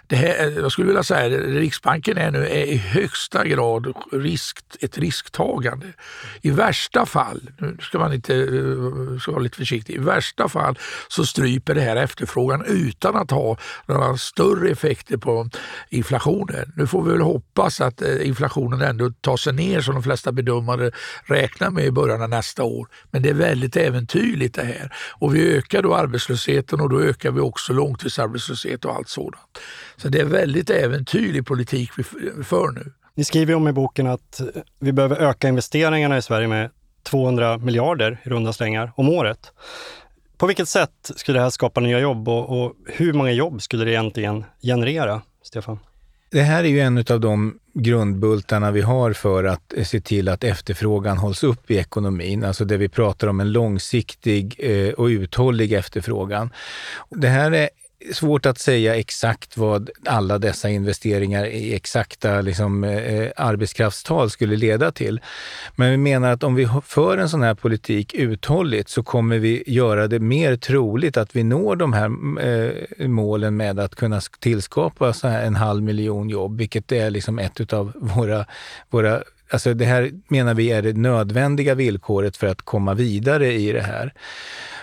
det 0.09 0.15
här, 0.15 0.53
jag 0.61 0.71
skulle 0.71 0.87
vilja 0.87 1.03
säga 1.03 1.37
att 1.37 1.45
Riksbanken 1.45 2.17
är 2.17 2.31
nu 2.31 2.47
är 2.47 2.65
i 2.65 2.77
högsta 2.77 3.45
grad 3.45 3.93
risk, 4.11 4.59
ett 4.81 4.97
risktagande. 4.97 5.87
I 6.41 6.51
värsta 6.51 7.05
fall, 7.05 7.49
nu 7.57 7.77
ska 7.81 7.99
man 7.99 8.13
inte 8.13 8.35
eh, 8.35 9.19
ska 9.19 9.31
vara 9.31 9.41
lite 9.41 9.57
försiktig, 9.57 9.95
i 9.95 9.97
värsta 9.97 10.49
fall 10.49 10.79
så 11.07 11.25
stryper 11.25 11.75
det 11.75 11.81
här 11.81 11.95
efterfrågan 11.95 12.65
utan 12.67 13.15
att 13.15 13.31
ha 13.31 13.57
några 13.85 14.17
större 14.17 14.69
effekter 14.69 15.17
på 15.17 15.49
inflationen. 15.89 16.73
Nu 16.75 16.87
får 16.87 17.03
vi 17.03 17.11
väl 17.11 17.21
hoppas 17.21 17.81
att 17.81 18.01
eh, 18.01 18.27
inflationen 18.27 18.81
ändå 18.81 19.11
tar 19.21 19.37
sig 19.37 19.53
ner 19.53 19.81
som 19.81 19.93
de 19.93 20.03
flesta 20.03 20.31
bedömare 20.31 20.91
räknar 21.23 21.69
med 21.69 21.85
i 21.85 21.91
början 21.91 22.21
av 22.21 22.29
nästa 22.29 22.63
år. 22.63 22.87
Men 23.11 23.21
det 23.21 23.29
är 23.29 23.33
väldigt 23.33 23.75
äventyrligt 23.75 24.55
det 24.55 24.63
här. 24.63 24.93
Och 25.19 25.35
vi 25.35 25.57
ökar 25.57 25.81
då 25.81 25.95
arbetslösheten 25.95 26.81
och 26.81 26.89
då 26.89 27.01
ökar 27.01 27.31
vi 27.31 27.39
också 27.39 27.73
långtidsarbetslöshet 27.73 28.85
och 28.85 28.95
allt 28.95 29.09
sådant. 29.09 29.59
Så 30.01 30.09
det 30.09 30.19
är 30.19 30.25
väldigt 30.25 30.69
äventyrlig 30.69 31.45
politik 31.45 31.91
vi 31.97 32.03
för 32.43 32.71
nu. 32.71 32.91
Ni 33.15 33.23
skriver 33.23 33.55
om 33.55 33.67
i 33.67 33.71
boken 33.71 34.07
att 34.07 34.41
vi 34.79 34.91
behöver 34.91 35.15
öka 35.15 35.47
investeringarna 35.47 36.17
i 36.17 36.21
Sverige 36.21 36.47
med 36.47 36.69
200 37.03 37.57
miljarder 37.57 38.21
i 38.23 38.29
runda 38.29 38.53
slängar 38.53 38.91
om 38.95 39.09
året. 39.09 39.51
På 40.37 40.47
vilket 40.47 40.69
sätt 40.69 41.11
skulle 41.15 41.39
det 41.39 41.43
här 41.43 41.49
skapa 41.49 41.79
nya 41.79 41.99
jobb 41.99 42.29
och, 42.29 42.63
och 42.63 42.73
hur 42.85 43.13
många 43.13 43.31
jobb 43.31 43.61
skulle 43.61 43.85
det 43.85 43.91
egentligen 43.91 44.45
generera, 44.61 45.21
Stefan? 45.43 45.79
Det 46.31 46.41
här 46.41 46.63
är 46.63 46.67
ju 46.67 46.79
en 46.79 46.97
av 46.97 47.19
de 47.19 47.59
grundbultarna 47.73 48.71
vi 48.71 48.81
har 48.81 49.13
för 49.13 49.43
att 49.43 49.73
se 49.83 50.01
till 50.01 50.29
att 50.29 50.43
efterfrågan 50.43 51.17
hålls 51.17 51.43
upp 51.43 51.71
i 51.71 51.77
ekonomin. 51.77 52.43
Alltså 52.43 52.65
det 52.65 52.77
vi 52.77 52.89
pratar 52.89 53.27
om 53.27 53.39
en 53.39 53.51
långsiktig 53.51 54.55
eh, 54.59 54.93
och 54.93 55.05
uthållig 55.05 55.73
efterfrågan. 55.73 56.49
Det 57.09 57.27
här 57.27 57.51
är 57.51 57.69
svårt 58.13 58.45
att 58.45 58.59
säga 58.59 58.95
exakt 58.95 59.57
vad 59.57 59.89
alla 60.05 60.37
dessa 60.37 60.69
investeringar 60.69 61.45
i 61.45 61.75
exakta 61.75 62.41
liksom, 62.41 62.83
eh, 62.83 63.31
arbetskraftstal 63.35 64.29
skulle 64.29 64.55
leda 64.55 64.91
till. 64.91 65.21
Men 65.75 65.91
vi 65.91 65.97
menar 65.97 66.31
att 66.31 66.43
om 66.43 66.55
vi 66.55 66.69
för 66.85 67.17
en 67.17 67.29
sån 67.29 67.41
här 67.41 67.53
politik 67.53 68.13
uthålligt 68.13 68.89
så 68.89 69.03
kommer 69.03 69.39
vi 69.39 69.63
göra 69.67 70.07
det 70.07 70.19
mer 70.19 70.55
troligt 70.55 71.17
att 71.17 71.35
vi 71.35 71.43
når 71.43 71.75
de 71.75 71.93
här 71.93 72.05
eh, 72.45 73.07
målen 73.07 73.57
med 73.57 73.79
att 73.79 73.95
kunna 73.95 74.21
tillskapa 74.39 75.13
så 75.13 75.27
här 75.27 75.43
en 75.43 75.55
halv 75.55 75.83
miljon 75.83 76.29
jobb, 76.29 76.57
vilket 76.57 76.91
är 76.91 77.09
liksom 77.09 77.39
ett 77.39 77.73
av 77.73 77.91
våra, 77.95 78.45
våra 78.89 79.23
Alltså 79.51 79.73
det 79.73 79.85
här 79.85 80.11
menar 80.27 80.53
vi 80.53 80.71
är 80.71 80.81
det 80.81 80.93
nödvändiga 80.93 81.75
villkoret 81.75 82.37
för 82.37 82.47
att 82.47 82.61
komma 82.61 82.93
vidare 82.93 83.53
i 83.53 83.71
det 83.71 83.81
här. 83.81 84.13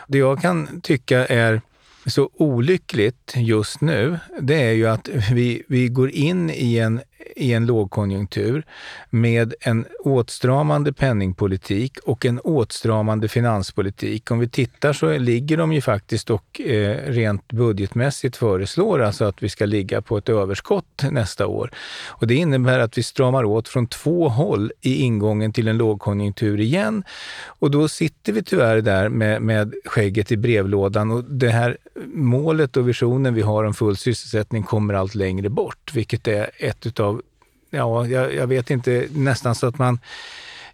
Det 0.06 0.18
jag 0.18 0.42
kan 0.42 0.80
tycka 0.80 1.26
är 1.26 1.60
så 2.06 2.30
olyckligt 2.32 3.34
just 3.36 3.80
nu, 3.80 4.18
det 4.40 4.62
är 4.62 4.72
ju 4.72 4.86
att 4.86 5.08
vi, 5.32 5.62
vi 5.68 5.88
går 5.88 6.10
in 6.10 6.50
i 6.50 6.78
en 6.78 7.00
i 7.36 7.52
en 7.52 7.66
lågkonjunktur 7.66 8.64
med 9.10 9.54
en 9.60 9.86
åtstramande 10.04 10.92
penningpolitik 10.92 11.98
och 12.04 12.26
en 12.26 12.40
åtstramande 12.40 13.28
finanspolitik. 13.28 14.30
Om 14.30 14.38
vi 14.38 14.48
tittar 14.48 14.92
så 14.92 15.18
ligger 15.18 15.56
de 15.56 15.72
ju 15.72 15.80
faktiskt 15.80 16.30
och 16.30 16.60
eh, 16.60 16.96
rent 17.06 17.52
budgetmässigt 17.52 18.36
föreslår 18.36 19.02
alltså 19.02 19.24
att 19.24 19.42
vi 19.42 19.48
ska 19.48 19.66
ligga 19.66 20.02
på 20.02 20.18
ett 20.18 20.28
överskott 20.28 21.02
nästa 21.10 21.46
år. 21.46 21.70
Och 22.08 22.26
det 22.26 22.34
innebär 22.34 22.78
att 22.78 22.98
vi 22.98 23.02
stramar 23.02 23.44
åt 23.44 23.68
från 23.68 23.86
två 23.86 24.28
håll 24.28 24.72
i 24.80 24.94
ingången 24.94 25.52
till 25.52 25.68
en 25.68 25.78
lågkonjunktur 25.78 26.60
igen. 26.60 27.04
Och 27.44 27.70
då 27.70 27.88
sitter 27.88 28.32
vi 28.32 28.42
tyvärr 28.42 28.80
där 28.80 29.08
med, 29.08 29.42
med 29.42 29.74
skägget 29.84 30.32
i 30.32 30.36
brevlådan 30.36 31.10
och 31.10 31.24
det 31.24 31.48
här 31.48 31.76
målet 32.06 32.76
och 32.76 32.88
visionen 32.88 33.34
vi 33.34 33.42
har 33.42 33.64
om 33.64 33.74
full 33.74 33.96
sysselsättning 33.96 34.62
kommer 34.62 34.94
allt 34.94 35.14
längre 35.14 35.48
bort, 35.48 35.90
vilket 35.94 36.28
är 36.28 36.50
ett 36.58 36.86
utav 36.86 37.22
ja, 37.70 38.06
jag, 38.06 38.34
jag, 38.34 38.46
vet 38.46 38.70
inte, 38.70 39.08
nästan 39.10 39.54
så 39.54 39.66
att 39.66 39.78
man 39.78 39.98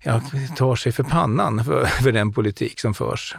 ja, 0.03 0.21
tar 0.57 0.77
sig 0.77 0.93
för 0.93 1.03
pannan 1.03 1.65
för, 1.65 1.85
för 2.03 2.13
den 2.13 2.33
politik 2.33 2.81
som 2.81 2.95
förs. 2.95 3.37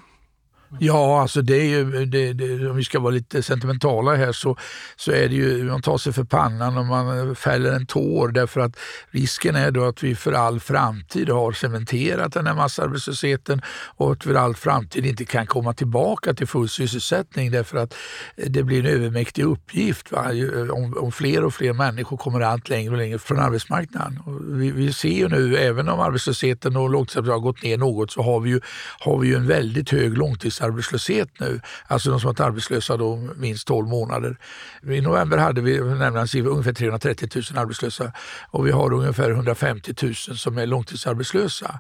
Ja, 0.79 1.21
alltså 1.21 1.41
det 1.41 1.55
är 1.55 1.65
ju, 1.65 2.05
det, 2.05 2.33
det, 2.33 2.69
om 2.69 2.75
vi 2.75 2.83
ska 2.83 2.99
vara 2.99 3.11
lite 3.11 3.43
sentimentala 3.43 4.15
här 4.15 4.31
så, 4.31 4.57
så 4.95 5.11
är 5.11 5.29
det 5.29 5.35
ju, 5.35 5.63
man 5.63 5.81
tar 5.81 5.97
sig 5.97 6.13
för 6.13 6.23
pannan 6.23 6.77
och 6.77 6.85
man 6.85 7.35
fäller 7.35 7.71
en 7.71 7.85
tår 7.85 8.27
därför 8.27 8.61
att 8.61 8.75
risken 9.09 9.55
är 9.55 9.71
då 9.71 9.85
att 9.85 10.03
vi 10.03 10.15
för 10.15 10.33
all 10.33 10.59
framtid 10.59 11.29
har 11.29 11.51
cementerat 11.51 12.33
den 12.33 12.47
här 12.47 12.55
massarbetslösheten 12.55 13.61
och 13.95 14.11
att 14.11 14.23
för 14.23 14.35
all 14.35 14.55
framtid 14.55 15.05
inte 15.05 15.25
kan 15.25 15.47
komma 15.47 15.73
tillbaka 15.73 16.33
till 16.33 16.47
full 16.47 16.69
sysselsättning 16.69 17.51
därför 17.51 17.77
att 17.77 17.95
det 18.35 18.63
blir 18.63 18.79
en 18.79 18.85
övermäktig 18.85 19.43
uppgift. 19.43 20.11
Va? 20.11 20.29
Om, 20.71 20.97
om 20.97 21.11
fler 21.11 21.43
och 21.43 21.53
fler 21.53 21.73
människor 21.73 22.17
kommer 22.17 22.41
allt 22.41 22.69
längre 22.69 22.91
och 22.91 22.97
längre 22.97 23.19
från 23.19 23.39
arbetsmarknaden. 23.39 24.19
Vi, 24.59 24.71
vi, 24.71 24.93
ser 24.93 25.09
ju 25.09 25.27
nu, 25.27 25.57
även 25.57 25.89
om 25.89 25.99
arbetslösheten 25.99 26.77
och 26.77 26.89
långtidsarbetslösheten 26.89 27.33
har 27.33 27.39
gått 27.39 27.63
ner 27.63 27.77
något, 27.77 28.11
så 28.11 28.21
har 28.21 28.39
vi 28.39 28.49
ju, 28.49 28.61
har 28.99 29.17
vi 29.19 29.27
ju 29.27 29.35
en 29.35 29.47
väldigt 29.47 29.89
hög 29.89 30.17
långtidsarbetslöshet 30.17 30.62
långtidsarbetslöshet 30.67 31.29
nu, 31.39 31.62
alltså 31.88 32.10
de 32.10 32.20
som 32.20 32.27
varit 32.27 32.39
arbetslösa 32.39 32.98
då 32.98 33.15
minst 33.36 33.67
12 33.67 33.88
månader. 33.88 34.38
I 34.84 35.01
november 35.01 35.38
hade 35.38 35.62
vi 35.62 35.79
ungefär 35.79 36.74
330 36.74 37.29
000 37.36 37.43
arbetslösa 37.58 38.12
och 38.51 38.67
vi 38.67 38.72
har 38.72 38.93
ungefär 38.93 39.29
150 39.29 39.93
000 40.01 40.15
som 40.15 40.58
är 40.58 40.65
långtidsarbetslösa. 40.65 41.79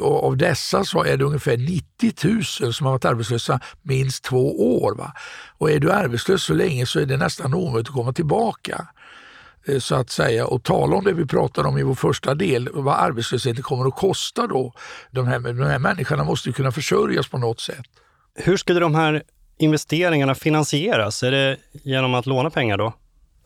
Och 0.00 0.24
av 0.24 0.36
dessa 0.36 0.84
så 0.84 1.04
är 1.04 1.16
det 1.16 1.24
ungefär 1.24 1.56
90 1.56 2.12
000 2.62 2.72
som 2.74 2.86
har 2.86 2.92
varit 2.92 3.04
arbetslösa 3.04 3.60
minst 3.82 4.24
två 4.24 4.82
år. 4.82 4.94
Va? 4.94 5.12
Och 5.58 5.70
är 5.70 5.80
du 5.80 5.92
arbetslös 5.92 6.42
så 6.42 6.54
länge 6.54 6.86
så 6.86 7.00
är 7.00 7.06
det 7.06 7.16
nästan 7.16 7.54
omöjligt 7.54 7.88
att 7.88 7.94
komma 7.94 8.12
tillbaka 8.12 8.88
eh, 9.66 9.78
så 9.78 9.94
att 9.94 10.10
säga 10.10 10.46
och 10.46 10.62
tala 10.62 10.96
om 10.96 11.04
det 11.04 11.12
vi 11.12 11.26
pratade 11.26 11.68
om 11.68 11.78
i 11.78 11.82
vår 11.82 11.94
första 11.94 12.34
del, 12.34 12.68
vad 12.72 12.94
arbetslösheten 12.94 13.62
kommer 13.62 13.86
att 13.86 13.96
kosta 13.96 14.46
då. 14.46 14.72
De 15.10 15.26
här, 15.26 15.40
de 15.40 15.62
här 15.62 15.78
människorna 15.78 16.24
måste 16.24 16.48
ju 16.48 16.52
kunna 16.52 16.72
försörjas 16.72 17.28
på 17.28 17.38
något 17.38 17.60
sätt. 17.60 18.03
Hur 18.34 18.56
skulle 18.56 18.80
de 18.80 18.94
här 18.94 19.22
investeringarna 19.58 20.34
finansieras? 20.34 21.22
Är 21.22 21.30
det 21.30 21.56
genom 21.72 22.14
att 22.14 22.26
låna 22.26 22.50
pengar 22.50 22.78
då? 22.78 22.92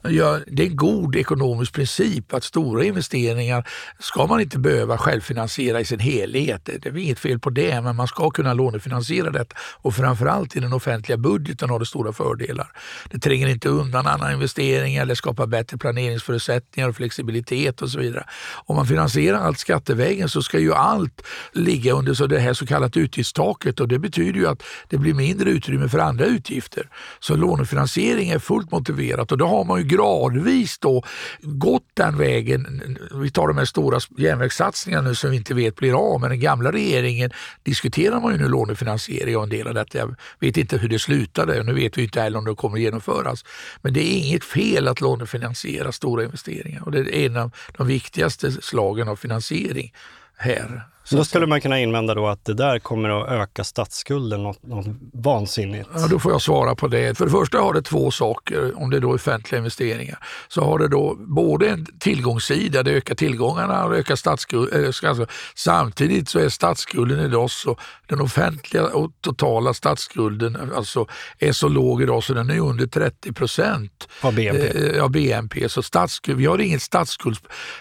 Ja, 0.03 0.39
det 0.47 0.63
är 0.63 0.67
en 0.67 0.77
god 0.77 1.17
ekonomisk 1.17 1.73
princip 1.73 2.35
att 2.35 2.45
stora 2.45 2.85
investeringar 2.85 3.69
ska 3.99 4.27
man 4.27 4.41
inte 4.41 4.59
behöva 4.59 4.99
självfinansiera 4.99 5.81
i 5.81 5.85
sin 5.85 5.99
helhet. 5.99 6.65
Det 6.65 6.87
är 6.87 6.97
inget 6.97 7.19
fel 7.19 7.39
på 7.39 7.51
det, 7.51 7.81
men 7.81 7.97
man 7.97 8.09
ska 8.09 8.31
kunna 8.31 8.55
lånefinansiera 8.55 9.31
detta. 9.31 9.57
Och 9.61 9.95
framförallt 9.95 10.57
i 10.57 10.61
den 10.61 10.73
offentliga 10.73 11.19
budgeten 11.19 11.71
har 11.71 11.79
det 11.79 11.87
stora 11.87 12.13
fördelar. 12.13 12.73
Det 13.11 13.19
tränger 13.19 13.49
inte 13.49 13.69
undan 13.69 14.07
andra 14.07 14.33
investeringar 14.33 15.03
eller 15.03 15.15
skapar 15.15 15.47
bättre 15.47 15.79
planeringsförutsättningar 15.79 16.89
och 16.89 16.97
flexibilitet 16.97 17.83
och 17.83 17.91
så 17.91 17.99
vidare. 17.99 18.25
Om 18.67 18.77
man 18.77 18.87
finansierar 18.87 19.39
allt 19.39 19.59
skattevägen 19.59 20.29
så 20.29 20.43
ska 20.43 20.59
ju 20.59 20.75
allt 20.75 21.23
ligga 21.53 21.93
under 21.93 22.15
så 22.15 22.27
det 22.27 22.39
här 22.39 22.53
så 22.55 22.67
kallat 22.67 22.97
utgiftstaket 22.97 23.81
och 23.81 23.89
det 23.89 23.99
betyder 23.99 24.41
ju 24.41 24.47
att 24.47 24.63
det 24.89 24.99
blir 24.99 25.15
mindre 25.15 25.51
utrymme 25.51 25.89
för 25.89 25.99
andra 25.99 26.25
utgifter. 26.25 26.89
Så 27.21 27.37
lånefinansiering 27.37 28.31
är 28.31 28.39
fullt 28.39 28.71
motiverat 28.71 29.33
och 29.33 29.39
då 29.39 29.47
har 29.47 29.65
man 29.65 29.79
ju 29.79 29.88
gradvis 29.89 30.79
då 30.79 31.03
gått 31.43 31.87
den 31.95 32.19
vägen. 32.19 32.83
Vi 33.15 33.31
tar 33.31 33.49
de 33.49 33.59
här 33.59 33.65
stora 33.65 34.01
järnvägssatsningarna 34.17 35.09
nu 35.09 35.15
som 35.15 35.31
vi 35.31 35.37
inte 35.37 35.55
vet 35.55 35.77
blir 35.77 36.13
av, 36.13 36.21
men 36.21 36.31
den 36.31 36.41
gamla 36.41 36.73
regeringen 36.73 37.31
diskuterar 37.63 38.21
man 38.21 38.33
ju 38.33 38.39
nu 38.39 38.49
lånefinansiering 38.49 39.37
av 39.37 39.43
en 39.43 39.49
del 39.49 39.69
av 39.69 39.75
detta. 39.75 39.99
Jag 39.99 40.15
vet 40.41 40.57
inte 40.57 40.79
hur 40.79 40.89
det 40.89 40.99
slutade, 40.99 41.63
nu 41.63 41.75
vet 41.75 41.99
vi 41.99 42.03
inte 42.03 42.21
heller 42.21 42.39
om 42.39 42.45
det 42.45 42.55
kommer 42.55 42.77
att 42.77 42.83
genomföras. 42.83 43.45
Men 43.83 43.93
det 43.93 44.01
är 44.01 44.19
inget 44.19 44.45
fel 44.45 44.89
att 44.89 45.01
lånefinansiera 45.01 45.93
stora 45.93 46.25
investeringar 46.25 46.83
och 46.85 46.93
det 46.93 46.99
är 46.99 47.27
en 47.27 47.37
av 47.37 47.51
de 47.77 47.87
viktigaste 47.87 48.53
slagen 48.53 49.09
av 49.09 49.17
finansiering 49.17 49.93
här. 50.37 50.83
Då 51.11 51.25
skulle 51.25 51.47
man 51.47 51.61
kunna 51.61 51.81
invända 51.81 52.15
då 52.15 52.27
att 52.27 52.45
det 52.45 52.55
där 52.55 52.79
kommer 52.79 53.23
att 53.23 53.29
öka 53.29 53.65
statsskulden 53.65 54.43
något, 54.43 54.63
något 54.63 54.87
vansinnigt. 55.13 55.89
Ja, 55.95 56.07
då 56.07 56.19
får 56.19 56.33
jag 56.33 56.43
svara 56.43 56.75
på 56.75 56.89
det. 56.89 57.19
För 57.19 57.25
det 57.25 57.31
första 57.31 57.59
har 57.59 57.75
det 57.75 57.83
två 57.83 58.11
saker, 58.11 58.83
om 58.83 58.91
det 58.91 58.97
är 58.97 59.01
då 59.01 59.15
offentliga 59.15 59.59
investeringar. 59.59 60.19
Så 60.49 60.65
har 60.65 60.79
det 60.79 60.89
då 60.89 61.17
både 61.19 61.69
en 61.69 61.87
tillgångssida, 61.99 62.83
det 62.83 62.91
ökar 62.91 63.15
tillgångarna 63.15 63.85
och 63.85 63.97
ökar 63.97 64.17
statsskulden. 64.17 64.85
Eh, 64.85 65.27
samtidigt 65.55 66.29
så 66.29 66.39
är 66.39 66.49
statsskulden 66.49 67.21
idag 67.21 67.51
så, 67.51 67.77
den 68.07 68.21
offentliga 68.21 68.87
och 68.87 69.11
totala 69.21 69.75
statsskulden 69.75 70.73
alltså, 70.77 71.07
är 71.39 71.53
så 71.53 71.69
låg 71.69 72.03
idag 72.03 72.25
så 72.25 72.35
den 72.35 72.51
är 72.51 72.61
under 72.61 72.87
30 72.87 73.33
procent 73.33 74.09
av 74.21 74.35
BNP. 74.35 74.97
Eh, 74.97 75.05
av 75.05 75.11
BNP. 75.11 75.69
Så 75.69 75.83
statsskuld, 75.83 76.39
vi 76.39 76.47
har 76.47 76.59
ingen 76.59 76.81
statsskuld. 76.81 77.39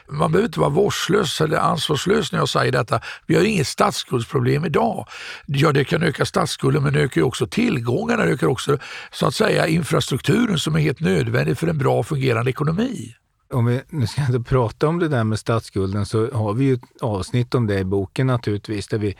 Man 0.10 0.31
behöver 0.31 0.48
inte 0.48 0.60
vara 0.60 0.69
vårdslös 0.69 1.41
eller 1.41 1.57
ansvarslös 1.57 2.31
när 2.31 2.39
jag 2.39 2.50
säger 2.50 2.72
detta. 2.72 3.01
Vi 3.25 3.36
har 3.36 3.43
inget 3.43 3.67
statsskuldsproblem 3.67 4.65
idag. 4.65 5.07
Ja, 5.45 5.71
det 5.71 5.83
kan 5.83 6.03
öka 6.03 6.25
statsskulden 6.25 6.83
men 6.83 6.93
det 6.93 7.00
ökar 7.01 7.21
också 7.21 7.47
tillgångarna, 7.47 8.25
det 8.25 8.31
ökar 8.31 8.47
också 8.47 8.77
så 9.12 9.27
att 9.27 9.36
säga 9.36 9.67
infrastrukturen 9.67 10.59
som 10.59 10.75
är 10.75 10.79
helt 10.79 11.00
nödvändig 11.00 11.57
för 11.57 11.67
en 11.67 11.77
bra 11.77 12.03
fungerande 12.03 12.50
ekonomi. 12.50 13.15
Om 13.50 13.66
vi 13.66 13.82
nu 13.89 14.08
ska 14.08 14.22
inte 14.25 14.39
prata 14.39 14.88
om 14.88 15.00
det 15.00 15.08
där 15.08 15.24
med 15.24 15.39
statsskulden 15.39 16.06
så 16.06 16.32
har 16.32 16.54
vi 16.54 16.66
ju 16.66 16.74
ett 16.74 17.01
avsnitt 17.01 17.56
om 17.56 17.68
det 17.68 17.80
i 17.80 17.84
boken 17.84 18.27
naturligtvis. 18.27 18.88
Där 18.88 18.98
vi, 18.98 19.16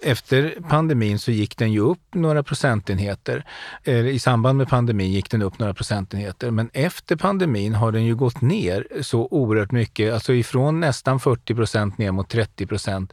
efter 0.00 0.58
pandemin 0.68 1.18
så 1.18 1.30
gick 1.30 1.56
den 1.58 1.72
ju 1.72 1.80
upp 1.80 2.14
några 2.14 2.42
procentenheter. 2.42 3.44
Eh, 3.84 4.06
I 4.06 4.18
samband 4.18 4.58
med 4.58 4.68
pandemin 4.68 5.12
gick 5.12 5.30
den 5.30 5.42
upp 5.42 5.58
några 5.58 5.74
procentenheter. 5.74 6.50
Men 6.50 6.70
efter 6.72 7.16
pandemin 7.16 7.74
har 7.74 7.92
den 7.92 8.04
ju 8.04 8.16
gått 8.16 8.40
ner 8.40 8.86
så 9.00 9.28
oerhört 9.30 9.72
mycket. 9.72 10.14
Alltså 10.14 10.32
ifrån 10.32 10.80
nästan 10.80 11.20
40 11.20 11.54
procent 11.54 11.98
ner 11.98 12.12
mot 12.12 12.28
30 12.28 12.66
procent. 12.66 13.12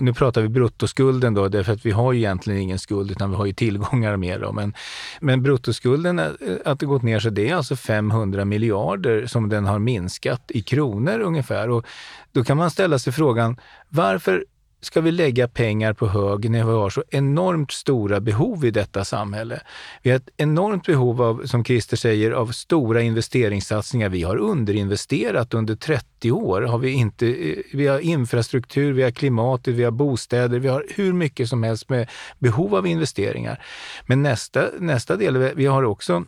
Nu 0.00 0.14
pratar 0.14 0.42
vi 0.42 0.48
bruttoskulden 0.48 1.34
då, 1.34 1.48
därför 1.48 1.72
att 1.72 1.86
vi 1.86 1.90
har 1.90 2.12
ju 2.12 2.18
egentligen 2.18 2.60
ingen 2.60 2.78
skuld 2.78 3.10
utan 3.10 3.30
vi 3.30 3.36
har 3.36 3.46
ju 3.46 3.52
tillgångar 3.52 4.16
mer. 4.16 4.38
Då. 4.38 4.52
Men, 4.52 4.74
men 5.20 5.42
bruttoskulden, 5.42 6.18
eh, 6.18 6.34
att 6.64 6.80
det 6.80 6.86
gått 6.86 7.02
ner 7.02 7.20
så 7.20 7.30
det 7.30 7.48
är 7.48 7.54
alltså 7.54 7.76
500 7.76 8.44
miljarder 8.44 9.26
som 9.26 9.48
den 9.48 9.64
har 9.64 9.81
minskat 9.84 10.42
i 10.48 10.62
kronor 10.62 11.20
ungefär. 11.20 11.70
Och 11.70 11.86
då 12.32 12.44
kan 12.44 12.56
man 12.56 12.70
ställa 12.70 12.98
sig 12.98 13.12
frågan, 13.12 13.60
varför 13.88 14.44
ska 14.82 15.00
vi 15.00 15.10
lägga 15.10 15.48
pengar 15.48 15.92
på 15.92 16.06
hög 16.06 16.50
när 16.50 16.64
vi 16.64 16.72
har 16.72 16.90
så 16.90 17.04
enormt 17.10 17.72
stora 17.72 18.20
behov 18.20 18.64
i 18.64 18.70
detta 18.70 19.04
samhälle? 19.04 19.60
Vi 20.02 20.10
har 20.10 20.16
ett 20.16 20.28
enormt 20.36 20.86
behov 20.86 21.22
av, 21.22 21.46
som 21.46 21.64
Christer 21.64 21.96
säger, 21.96 22.30
av 22.30 22.46
stora 22.46 23.02
investeringssatsningar. 23.02 24.08
Vi 24.08 24.22
har 24.22 24.36
underinvesterat 24.36 25.54
under 25.54 25.76
30 25.76 26.32
år. 26.32 26.62
Har 26.62 26.78
vi, 26.78 26.90
inte, 26.90 27.26
eh, 27.26 27.58
vi 27.72 27.86
har 27.86 27.98
infrastruktur, 27.98 28.92
vi 28.92 29.02
har 29.02 29.10
klimatet, 29.10 29.74
vi 29.74 29.84
har 29.84 29.90
bostäder, 29.90 30.58
vi 30.58 30.68
har 30.68 30.86
hur 30.88 31.12
mycket 31.12 31.48
som 31.48 31.62
helst 31.62 31.88
med 31.88 32.08
behov 32.38 32.74
av 32.74 32.86
investeringar. 32.86 33.64
Men 34.06 34.22
nästa, 34.22 34.68
nästa 34.78 35.16
del, 35.16 35.36
vi 35.36 35.66
har 35.66 35.82
också 35.82 36.24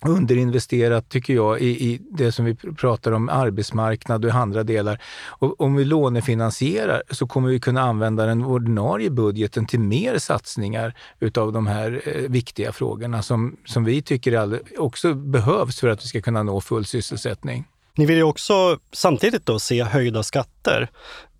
underinvesterat, 0.00 1.08
tycker 1.08 1.34
jag, 1.34 1.60
i, 1.60 1.66
i 1.66 2.00
det 2.10 2.32
som 2.32 2.44
vi 2.44 2.54
pratar 2.54 3.12
om 3.12 3.28
arbetsmarknad 3.28 4.24
och 4.24 4.30
andra 4.30 4.62
delar. 4.62 5.02
Och 5.26 5.60
om 5.60 5.74
vi 5.74 5.84
lånefinansierar 5.84 7.02
så 7.10 7.26
kommer 7.26 7.48
vi 7.48 7.60
kunna 7.60 7.80
använda 7.80 8.26
den 8.26 8.44
ordinarie 8.44 9.10
budgeten 9.10 9.66
till 9.66 9.80
mer 9.80 10.18
satsningar 10.18 10.94
utav 11.20 11.52
de 11.52 11.66
här 11.66 12.02
eh, 12.04 12.30
viktiga 12.30 12.72
frågorna 12.72 13.22
som, 13.22 13.56
som 13.64 13.84
vi 13.84 14.02
tycker 14.02 14.60
också 14.78 15.14
behövs 15.14 15.80
för 15.80 15.88
att 15.88 16.04
vi 16.04 16.08
ska 16.08 16.20
kunna 16.20 16.42
nå 16.42 16.60
full 16.60 16.84
sysselsättning. 16.84 17.64
Ni 17.96 18.06
vill 18.06 18.16
ju 18.16 18.22
också 18.22 18.78
samtidigt 18.92 19.46
då 19.46 19.58
se 19.58 19.82
höjda 19.82 20.22
skatter. 20.22 20.88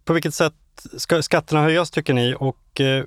På 0.04 0.12
vilket 0.12 0.34
sätt 0.34 0.54
ska 0.96 1.22
skatterna 1.22 1.62
höjas 1.62 1.90
tycker 1.90 2.14
ni? 2.14 2.34
Och 2.38 2.80
eh, 2.80 3.04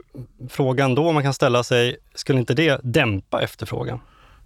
frågan 0.50 0.96
då 0.96 1.12
man 1.12 1.24
kan 1.24 1.34
ställa 1.34 1.64
sig, 1.64 1.98
skulle 2.16 2.40
inte 2.40 2.54
det 2.54 2.80
dämpa 2.84 3.42
efterfrågan? 3.42 4.00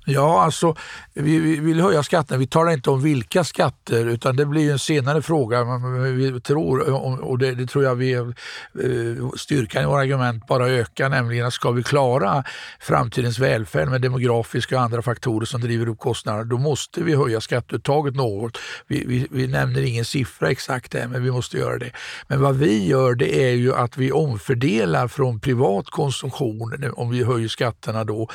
Ja, 0.06 0.42
alltså 0.42 0.76
vi, 1.14 1.40
vi 1.40 1.60
vill 1.60 1.82
höja 1.82 2.04
skatterna. 2.04 2.38
Vi 2.38 2.48
talar 2.48 2.72
inte 2.72 2.90
om 2.90 3.02
vilka 3.02 3.44
skatter 3.44 4.06
utan 4.06 4.36
det 4.36 4.46
blir 4.46 4.72
en 4.72 4.80
senare 4.80 5.22
fråga. 5.22 5.64
Vi 6.16 6.42
tror, 6.42 6.80
och 7.24 7.38
det, 7.38 7.56
det 7.56 7.68
tror 7.68 7.84
jag 7.84 7.96
vi, 7.96 8.14
eh, 8.14 8.26
styrkan 9.38 9.84
i 9.84 9.86
våra 9.86 10.02
argument 10.02 10.48
bara 10.48 10.68
ökar, 10.68 11.10
nämligen 11.10 11.46
att 11.46 11.54
ska 11.54 11.72
vi 11.72 11.84
klara 11.84 12.44
framtidens 12.80 13.40
välfärd 13.40 13.88
med 13.88 14.02
demografiska 14.02 14.76
och 14.76 14.82
andra 14.82 15.02
faktorer 15.02 15.46
som 15.46 15.62
driver 15.62 15.88
upp 15.88 16.00
kostnaderna, 16.00 16.44
då 16.44 16.58
måste 16.58 17.04
vi 17.04 17.16
höja 17.16 17.42
skatteuttaget 17.42 18.16
något. 18.16 18.58
Vi, 18.88 19.06
vi, 19.08 19.28
vi 19.32 19.48
nämner 19.48 19.82
ingen 19.82 20.06
siffra 20.06 20.50
exakt 20.50 20.92
där, 20.92 21.08
men 21.08 21.24
vi 21.24 21.32
måste 21.32 21.58
göra 21.58 21.78
det. 21.78 21.92
Men 22.28 22.42
vad 22.42 22.56
vi 22.56 22.88
gör 22.88 23.16
det 23.16 23.50
är 23.50 23.56
ju 23.56 23.74
att 23.76 23.98
vi 23.98 24.12
omfördelar 24.12 25.08
från 25.08 25.40
privat 25.40 25.86
konsumtion, 25.90 26.92
om 26.94 27.10
vi 27.10 27.24
höjer 27.24 27.48
skatterna 27.48 28.04
då, 28.04 28.30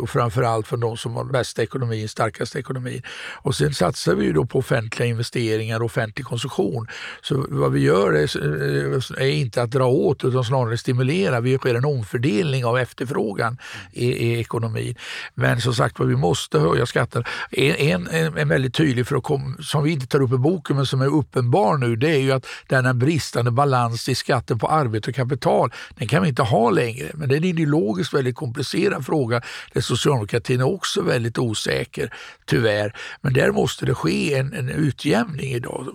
och 0.00 0.10
framförallt 0.10 0.66
från 0.66 0.80
de 0.80 0.91
som 0.96 1.14
har 1.14 1.24
bästa 1.24 1.62
ekonomin, 1.62 2.08
starkaste 2.08 2.58
ekonomin. 2.58 3.02
Och 3.42 3.54
sen 3.54 3.74
satsar 3.74 4.14
vi 4.14 4.24
ju 4.24 4.32
då 4.32 4.46
på 4.46 4.58
offentliga 4.58 5.08
investeringar 5.08 5.80
och 5.80 5.86
offentlig 5.86 6.26
konsumtion. 6.26 6.86
Så 7.22 7.46
vad 7.48 7.72
vi 7.72 7.80
gör 7.80 8.12
är, 8.12 8.22
eh, 8.22 9.26
är 9.26 9.30
inte 9.30 9.62
att 9.62 9.70
dra 9.70 9.86
åt 9.86 10.24
utan 10.24 10.44
snarare 10.44 10.78
stimulera. 10.78 11.40
Vi 11.40 11.58
sker 11.58 11.74
en 11.74 11.84
omfördelning 11.84 12.64
av 12.64 12.78
efterfrågan 12.78 13.58
i, 13.92 14.06
i 14.06 14.40
ekonomin. 14.40 14.94
Men 15.34 15.60
som 15.60 15.74
sagt 15.74 16.00
vi 16.00 16.16
måste 16.16 16.58
höja 16.58 16.86
skatten. 16.86 17.24
En, 17.50 18.08
en, 18.08 18.38
en 18.38 18.48
väldigt 18.48 18.74
tydlig, 18.74 19.06
för 19.06 19.16
att 19.16 19.22
kom, 19.22 19.56
som 19.60 19.84
vi 19.84 19.92
inte 19.92 20.06
tar 20.06 20.20
upp 20.20 20.32
i 20.32 20.36
boken 20.36 20.76
men 20.76 20.86
som 20.86 21.02
är 21.02 21.14
uppenbar 21.14 21.76
nu, 21.76 21.96
det 21.96 22.10
är 22.10 22.18
ju 22.18 22.32
att 22.32 22.46
denna 22.66 22.94
bristande 22.94 23.50
balans 23.50 24.08
i 24.08 24.14
skatten 24.14 24.58
på 24.58 24.68
arbete 24.68 25.10
och 25.10 25.16
kapital, 25.16 25.72
den 25.98 26.08
kan 26.08 26.22
vi 26.22 26.28
inte 26.28 26.42
ha 26.42 26.70
längre. 26.70 27.10
Men 27.14 27.28
det 27.28 27.34
är 27.34 27.36
en 27.36 27.44
ideologiskt 27.44 28.14
väldigt 28.14 28.36
komplicerad 28.36 29.06
fråga 29.06 29.42
där 29.72 29.80
socialdemokratin 29.80 30.62
också 30.82 31.02
väldigt 31.02 31.38
osäker, 31.38 32.14
tyvärr. 32.44 32.96
Men 33.20 33.32
där 33.32 33.52
måste 33.52 33.86
det 33.86 33.94
ske 33.94 34.34
en, 34.34 34.52
en 34.52 34.68
utjämning 34.68 35.52
idag. 35.52 35.86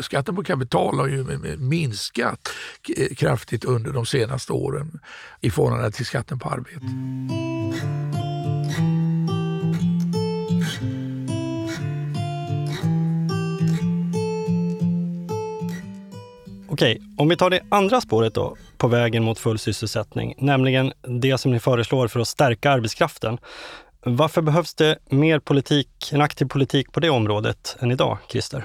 Skatten 0.00 0.36
på 0.36 0.44
kapital 0.44 0.98
har 0.98 1.06
ju 1.06 1.24
minskat 1.58 2.48
eh, 2.96 3.14
kraftigt 3.14 3.64
under 3.64 3.92
de 3.92 4.06
senaste 4.06 4.52
åren 4.52 5.00
i 5.40 5.50
förhållande 5.50 5.90
till 5.90 6.06
skatten 6.06 6.38
på 6.38 6.48
arbete. 6.48 6.86
Okej, 16.68 17.00
om 17.16 17.28
vi 17.28 17.36
tar 17.36 17.50
det 17.50 17.60
andra 17.68 18.00
spåret 18.00 18.34
då, 18.34 18.56
på 18.76 18.88
vägen 18.88 19.22
mot 19.22 19.38
full 19.38 19.58
sysselsättning, 19.58 20.34
nämligen 20.38 20.92
det 21.20 21.38
som 21.38 21.52
ni 21.52 21.60
föreslår 21.60 22.08
för 22.08 22.20
att 22.20 22.28
stärka 22.28 22.70
arbetskraften. 22.70 23.38
Varför 24.08 24.42
behövs 24.42 24.74
det 24.74 24.98
mer 25.10 25.38
politik, 25.38 26.12
en 26.12 26.20
aktiv 26.20 26.46
politik 26.46 26.92
på 26.92 27.00
det 27.00 27.10
området 27.10 27.76
än 27.80 27.90
idag, 27.90 28.18
Christer? 28.28 28.64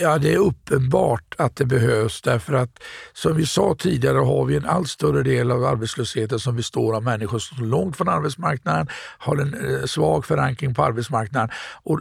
Ja, 0.00 0.18
det 0.18 0.32
är 0.32 0.38
uppenbart 0.38 1.34
att 1.38 1.56
det 1.56 1.64
behövs 1.64 2.22
därför 2.22 2.52
att 2.52 2.82
som 3.12 3.36
vi 3.36 3.46
sa 3.46 3.76
tidigare 3.78 4.18
har 4.18 4.44
vi 4.44 4.56
en 4.56 4.64
allt 4.64 4.88
större 4.88 5.22
del 5.22 5.50
av 5.50 5.64
arbetslösheten 5.64 6.38
som 6.38 6.56
består 6.56 6.96
av 6.96 7.02
människor 7.02 7.38
som 7.38 7.56
står 7.56 7.66
långt 7.66 7.96
från 7.96 8.08
arbetsmarknaden, 8.08 8.88
har 9.18 9.36
en 9.36 9.54
eh, 9.54 9.84
svag 9.84 10.26
förankring 10.26 10.74
på 10.74 10.84
arbetsmarknaden. 10.84 11.50
Och 11.82 12.00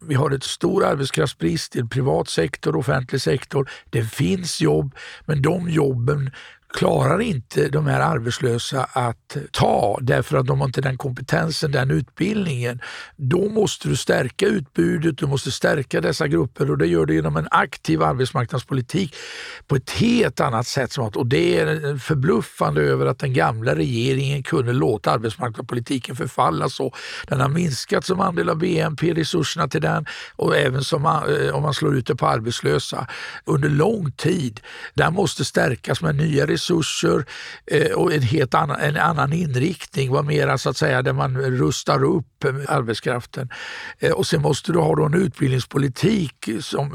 vi 0.00 0.14
har 0.14 0.30
ett 0.30 0.44
stor 0.44 0.84
arbetskraftsbrist 0.84 1.76
i 1.76 1.84
privat 1.84 2.28
sektor 2.28 2.72
och 2.74 2.80
offentlig 2.80 3.20
sektor. 3.20 3.70
Det 3.90 4.04
finns 4.04 4.60
jobb, 4.60 4.94
men 5.24 5.42
de 5.42 5.68
jobben 5.68 6.30
klarar 6.72 7.20
inte 7.20 7.68
de 7.68 7.86
här 7.86 8.00
arbetslösa 8.00 8.84
att 8.92 9.36
ta 9.50 9.98
därför 10.00 10.36
att 10.36 10.46
de 10.46 10.60
har 10.60 10.66
inte 10.66 10.80
den 10.80 10.96
kompetensen, 10.96 11.72
den 11.72 11.90
utbildningen. 11.90 12.80
Då 13.16 13.48
måste 13.48 13.88
du 13.88 13.96
stärka 13.96 14.46
utbudet, 14.46 15.18
du 15.18 15.26
måste 15.26 15.50
stärka 15.50 16.00
dessa 16.00 16.28
grupper 16.28 16.70
och 16.70 16.78
det 16.78 16.86
gör 16.86 17.06
du 17.06 17.14
genom 17.14 17.36
en 17.36 17.48
aktiv 17.50 18.02
arbetsmarknadspolitik 18.02 19.14
på 19.66 19.76
ett 19.76 19.90
helt 19.90 20.40
annat 20.40 20.66
sätt. 20.66 20.98
Och 20.98 21.26
det 21.26 21.58
är 21.58 21.98
förbluffande 21.98 22.82
över 22.82 23.06
att 23.06 23.18
den 23.18 23.32
gamla 23.32 23.74
regeringen 23.74 24.42
kunde 24.42 24.72
låta 24.72 25.10
arbetsmarknadspolitiken 25.10 26.16
förfalla 26.16 26.68
så. 26.68 26.94
Den 27.26 27.40
har 27.40 27.48
minskat 27.48 28.04
som 28.04 28.20
andel 28.20 28.48
av 28.48 28.58
BNP, 28.58 29.14
resurserna 29.14 29.68
till 29.68 29.80
den 29.82 30.06
och 30.36 30.56
även 30.56 30.84
som, 30.84 31.06
eh, 31.06 31.54
om 31.54 31.62
man 31.62 31.74
slår 31.74 31.96
ut 31.96 32.06
det 32.06 32.16
på 32.16 32.26
arbetslösa 32.26 33.06
under 33.44 33.68
lång 33.68 34.12
tid. 34.12 34.60
Den 34.94 35.14
måste 35.14 35.44
stärkas 35.44 36.02
med 36.02 36.16
nya 36.16 36.46
resurser 36.46 36.59
resurser 36.60 37.24
eh, 37.66 37.92
och 37.92 38.12
en 38.12 38.22
helt 38.22 38.54
annan, 38.54 38.80
en 38.80 38.96
annan 38.96 39.32
inriktning. 39.32 40.10
Var 40.10 40.22
mera 40.22 40.58
så 40.58 40.70
att 40.70 40.76
säga 40.76 41.02
där 41.02 41.12
man 41.12 41.36
rustar 41.36 42.04
upp 42.04 42.44
eh, 42.44 42.54
arbetskraften. 42.68 43.48
Eh, 43.98 44.12
och 44.12 44.26
sen 44.26 44.42
måste 44.42 44.72
du 44.72 44.78
ha 44.78 44.94
då 44.94 45.04
en 45.04 45.14
utbildningspolitik 45.14 46.48
som 46.60 46.90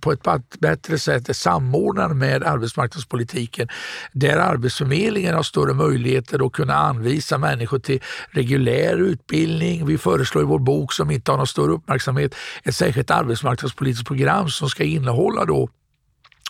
på 0.00 0.12
ett 0.12 0.20
bättre 0.58 0.98
sätt 0.98 1.28
är 1.28 1.32
samordnad 1.32 2.16
med 2.16 2.42
arbetsmarknadspolitiken. 2.42 3.68
Där 4.12 4.36
Arbetsförmedlingen 4.36 5.34
har 5.34 5.42
större 5.42 5.74
möjligheter 5.74 6.46
att 6.46 6.52
kunna 6.52 6.74
anvisa 6.74 7.38
människor 7.38 7.78
till 7.78 8.02
reguljär 8.30 8.96
utbildning. 8.96 9.86
Vi 9.86 9.98
föreslår 9.98 10.44
i 10.44 10.46
vår 10.46 10.58
bok 10.58 10.92
som 10.92 11.10
inte 11.10 11.30
har 11.30 11.38
någon 11.38 11.46
större 11.46 11.72
uppmärksamhet 11.72 12.34
ett 12.64 12.74
särskilt 12.74 13.10
arbetsmarknadspolitiskt 13.10 14.06
program 14.06 14.48
som 14.48 14.68
ska 14.68 14.84
innehålla 14.84 15.44
då 15.44 15.68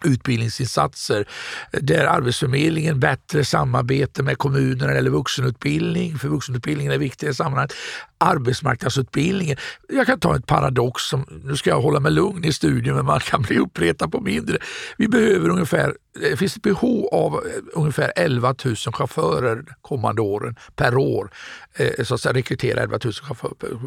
utbildningsinsatser 0.04 1.28
där 1.72 2.04
Arbetsförmedlingen 2.04 3.00
bättre 3.00 3.44
samarbete 3.44 4.22
med 4.22 4.38
kommunerna 4.38 4.92
eller 4.92 5.10
vuxenutbildning, 5.10 6.18
för 6.18 6.28
vuxenutbildningen 6.28 6.92
är 6.92 6.98
viktig 6.98 7.28
i 7.28 7.34
sammanhanget. 7.34 7.74
Arbetsmarknadsutbildningen. 8.18 9.56
Jag 9.88 10.06
kan 10.06 10.20
ta 10.20 10.36
ett 10.36 10.46
paradox, 10.46 11.02
som, 11.02 11.42
nu 11.44 11.56
ska 11.56 11.70
jag 11.70 11.80
hålla 11.80 12.00
mig 12.00 12.12
lugn 12.12 12.44
i 12.44 12.52
studion 12.52 12.96
men 12.96 13.04
man 13.04 13.20
kan 13.20 13.42
bli 13.48 13.58
uppretad 13.58 14.12
på 14.12 14.20
mindre. 14.20 14.58
Vi 14.98 15.08
behöver 15.08 15.48
ungefär, 15.48 15.94
det 16.20 16.36
finns 16.36 16.56
ett 16.56 16.62
behov 16.62 17.06
av 17.12 17.34
eh, 17.34 17.40
ungefär 17.72 18.12
11 18.16 18.54
000 18.64 18.76
chaufförer 18.76 19.64
kommande 19.82 20.22
åren 20.22 20.56
per 20.76 20.96
år. 20.96 21.30
Eh, 21.74 22.04
så 22.04 22.14
att 22.14 22.20
säga, 22.20 22.32
rekrytera 22.32 22.80
11 22.80 22.98
000 23.04 23.12
chaufförer. 23.12 23.78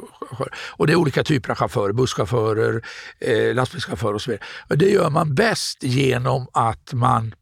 Och 0.72 0.88
det 0.88 0.94
är 0.94 0.98
olika 0.98 1.24
typer 1.24 1.52
av 1.52 1.58
chaufförer, 1.58 1.94
busschaufförer, 1.94 2.82
eh, 3.20 3.56
lastbilschaufförer 3.56 4.14
och 4.14 4.22
så 4.22 4.32
vidare. 4.32 4.46
Och 4.70 4.78
det 4.78 4.90
gör 4.90 5.10
man 5.10 5.36
bäst 5.36 5.84
genom 5.84 6.48
att 6.54 6.94
man 6.94 7.34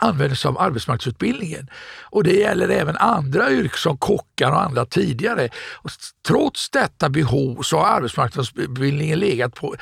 använder 0.00 0.36
sig 0.36 0.48
av 0.48 0.58
arbetsmarknadsutbildningen. 0.58 1.70
Och 2.02 2.24
det 2.24 2.32
gäller 2.32 2.68
även 2.68 2.96
andra 2.96 3.50
yrken 3.50 3.78
som 3.78 3.98
kockar 3.98 4.50
och 4.50 4.62
andra 4.62 4.84
tidigare. 4.84 5.48
Och 5.74 5.90
trots 6.26 6.70
detta 6.70 7.08
behov 7.08 7.62
så 7.62 7.78
har 7.78 7.86
arbetsmarknadsutbildningen 7.86 9.18
legat 9.18 9.54
på 9.54 9.74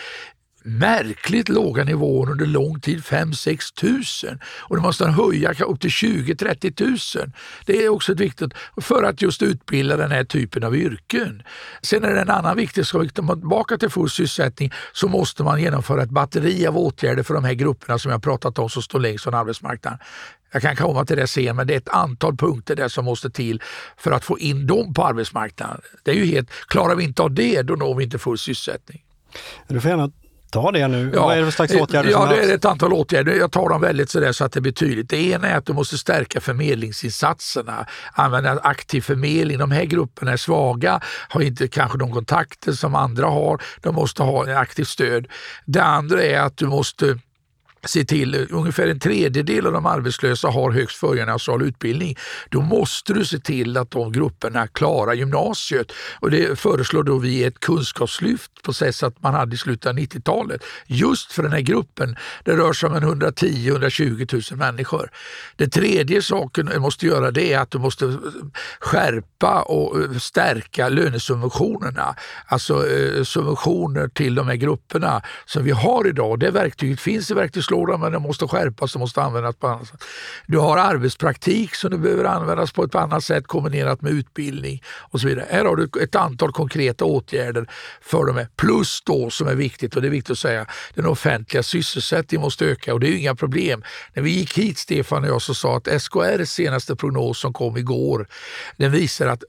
märkligt 0.68 1.48
låga 1.48 1.85
nivåer 1.85 2.31
under 2.31 2.46
lång 2.46 2.81
tid, 2.81 3.00
5-6 3.00 3.74
tusen. 3.74 4.40
Och 4.46 4.76
det 4.76 4.83
måste 4.83 5.07
höja 5.07 5.52
upp 5.52 5.81
till 5.81 5.90
20-30 5.90 6.74
tusen. 6.74 7.33
Det 7.66 7.85
är 7.85 7.88
också 7.88 8.14
viktigt 8.14 8.52
för 8.81 9.02
att 9.02 9.22
just 9.22 9.42
utbilda 9.42 9.96
den 9.96 10.11
här 10.11 10.24
typen 10.24 10.64
av 10.64 10.76
yrken. 10.76 11.42
Sen 11.83 12.04
är 12.04 12.14
det 12.14 12.20
en 12.20 12.31
annan 12.31 12.57
viktig 12.57 12.87
sak, 12.87 13.18
om 13.18 13.26
man 13.26 13.40
tillbaka 13.40 13.78
till 13.78 13.90
full 13.90 14.11
sysselsättning 14.11 14.72
så 14.92 15.09
måste 15.09 15.42
man 15.42 15.61
genomföra 15.61 16.02
ett 16.02 16.11
batteri 16.11 16.66
av 16.66 16.78
åtgärder 16.78 17.22
för 17.22 17.35
de 17.35 17.44
här 17.44 17.54
grupperna 17.54 17.98
som 17.98 18.11
jag 18.11 18.22
pratat 18.22 18.59
om 18.59 18.70
som 18.70 18.83
står 18.83 19.00
längst 19.00 19.24
från 19.24 19.35
arbetsmarknaden. 19.35 19.98
Jag 20.52 20.62
kan 20.62 20.76
komma 20.76 21.04
till 21.04 21.16
det 21.16 21.26
sen, 21.26 21.57
men 21.57 21.66
det 21.66 21.74
är 21.74 21.78
ett 21.78 21.88
antal 21.88 22.37
punkter 22.37 22.76
där 22.76 22.88
som 22.88 23.04
måste 23.04 23.31
till 23.31 23.62
för 23.96 24.11
att 24.11 24.24
få 24.24 24.38
in 24.38 24.66
dem 24.66 24.94
på 24.94 25.07
arbetsmarknaden. 25.07 25.81
Det 26.02 26.11
är 26.11 26.14
ju 26.14 26.24
helt, 26.24 26.50
klarar 26.50 26.94
vi 26.94 27.04
inte 27.04 27.22
av 27.22 27.33
det, 27.35 27.62
då 27.62 27.74
når 27.74 27.94
vi 27.94 28.04
inte 28.04 28.18
full 28.18 28.38
sysselsättning. 28.38 29.04
Du 29.68 29.81
får 29.81 29.90
gärna 29.90 30.11
ta 30.51 30.73
det 30.73 30.89
nu. 30.89 31.13
Ja, 31.15 31.23
Vad 31.23 31.35
är 31.35 31.39
det 31.39 31.45
för 31.45 31.53
slags 31.53 31.75
åtgärder? 31.75 32.11
Ja, 32.11 32.27
det 32.27 32.37
är 32.37 32.55
ett 32.55 32.65
antal 32.65 32.93
åtgärder. 32.93 33.33
Jag 33.35 33.53
tar 33.53 33.69
dem 33.69 33.81
väldigt 33.81 34.11
sådär 34.11 34.33
så 34.33 34.45
att 34.45 34.53
det 34.53 34.61
blir 34.61 34.73
tydligt. 34.73 35.11
Det 35.11 35.17
ena 35.17 35.49
är 35.49 35.57
att 35.57 35.67
du 35.67 35.73
måste 35.73 35.99
stärka 35.99 36.41
förmedlingsinsatserna, 36.41 37.87
använda 38.13 38.61
aktiv 38.63 39.01
förmedling. 39.01 39.59
De 39.59 39.71
här 39.71 39.85
grupperna 39.85 40.33
är 40.33 40.37
svaga, 40.37 41.01
har 41.29 41.41
inte 41.41 41.69
kanske 41.69 41.99
de 41.99 42.13
kontakter 42.13 42.73
som 42.73 42.95
andra 42.95 43.27
har. 43.27 43.63
De 43.81 43.95
måste 43.95 44.23
ha 44.23 44.55
aktivt 44.55 44.89
stöd. 44.89 45.27
Det 45.65 45.83
andra 45.83 46.23
är 46.23 46.41
att 46.41 46.57
du 46.57 46.67
måste 46.67 47.19
se 47.85 48.05
till, 48.05 48.47
ungefär 48.51 48.87
en 48.87 49.01
tredjedel 49.01 49.67
av 49.67 49.73
de 49.73 49.87
arbetslösa 49.87 50.49
har 50.49 50.71
högst 50.71 50.97
förgymnasial 50.97 51.62
utbildning. 51.62 52.17
Då 52.51 52.61
måste 52.61 53.12
du 53.12 53.25
se 53.25 53.38
till 53.38 53.77
att 53.77 53.91
de 53.91 54.12
grupperna 54.12 54.67
klarar 54.67 55.12
gymnasiet. 55.12 55.93
Och 56.21 56.31
det 56.31 56.59
föreslår 56.59 57.03
då 57.03 57.19
vi 57.19 57.45
ett 57.45 57.61
kunskapslyft 57.61 58.51
på 58.62 58.73
sätt 58.73 59.03
att 59.03 59.23
man 59.23 59.35
hade 59.35 59.55
i 59.55 59.59
slutet 59.59 59.87
av 59.87 59.97
90-talet. 59.97 60.64
Just 60.87 61.33
för 61.33 61.43
den 61.43 61.53
här 61.53 61.61
gruppen. 61.61 62.17
Det 62.45 62.57
rör 62.57 62.73
sig 62.73 62.88
om 62.88 62.97
110-120 62.97 64.53
000 64.53 64.59
människor. 64.59 65.11
Det 65.57 65.69
tredje 65.69 66.23
saken 66.23 66.67
du 66.67 66.79
måste 66.79 67.07
göra 67.07 67.31
det 67.31 67.53
är 67.53 67.59
att 67.59 67.71
du 67.71 67.79
måste 67.79 68.19
skärpa 68.81 69.62
och 69.62 70.01
eh, 70.01 70.19
stärka 70.19 70.88
lönesubventionerna. 70.88 72.14
Alltså 72.47 72.88
eh, 72.88 73.23
subventioner 73.23 74.09
till 74.09 74.35
de 74.35 74.49
här 74.49 74.55
grupperna 74.55 75.23
som 75.47 75.64
vi 75.64 75.71
har 75.71 76.07
idag. 76.07 76.38
Det 76.38 76.51
verktyget 76.51 77.01
finns 77.01 77.31
i 77.31 77.35
verktyg 77.35 77.64
verktygslåda 77.68 77.98
men 77.98 78.12
den 78.12 78.22
måste 78.22 78.46
skärpas 78.46 78.94
och 78.94 79.00
måste 79.00 79.22
användas 79.22 79.57
på 79.57 79.68
annat 79.68 79.88
sätt. 79.88 80.04
Du 80.46 80.59
har 80.59 80.78
arbetspraktik 80.78 81.74
som 81.74 81.90
du 81.90 81.98
behöver 81.98 82.24
användas 82.24 82.72
på 82.72 82.85
ett 82.85 82.94
annat 82.94 83.24
sätt 83.24 83.46
kombinerat 83.46 84.02
med 84.02 84.12
utbildning 84.12 84.83
och 85.12 85.20
så 85.20 85.28
vidare. 85.28 85.46
Här 85.50 85.64
har 85.64 85.76
du 85.76 86.02
ett 86.02 86.14
antal 86.14 86.52
konkreta 86.52 87.04
åtgärder 87.04 87.66
för 88.00 88.26
de 88.26 88.37
här. 88.37 88.48
Plus 88.57 89.02
då 89.07 89.31
som 89.31 89.48
är 89.48 89.54
viktigt 89.54 89.96
och 89.96 90.02
det 90.02 90.09
är 90.09 90.11
viktigt 90.11 90.31
att 90.31 90.38
säga, 90.38 90.66
den 90.94 91.07
offentliga 91.07 91.62
sysselsättningen 91.62 92.42
måste 92.42 92.64
öka 92.64 92.94
och 92.94 93.00
det 93.00 93.07
är 93.07 93.11
ju 93.11 93.18
inga 93.18 93.35
problem. 93.35 93.83
När 94.14 94.22
vi 94.22 94.31
gick 94.31 94.59
hit 94.59 94.78
Stefan 94.78 95.24
och 95.24 95.31
jag 95.31 95.42
så 95.42 95.54
sa 95.54 95.76
att 95.76 96.02
SKRs 96.02 96.50
senaste 96.50 96.96
prognos 96.96 97.40
som 97.40 97.52
kom 97.52 97.76
igår, 97.76 98.26
den 98.76 98.92
visar 98.92 99.26
att 99.26 99.44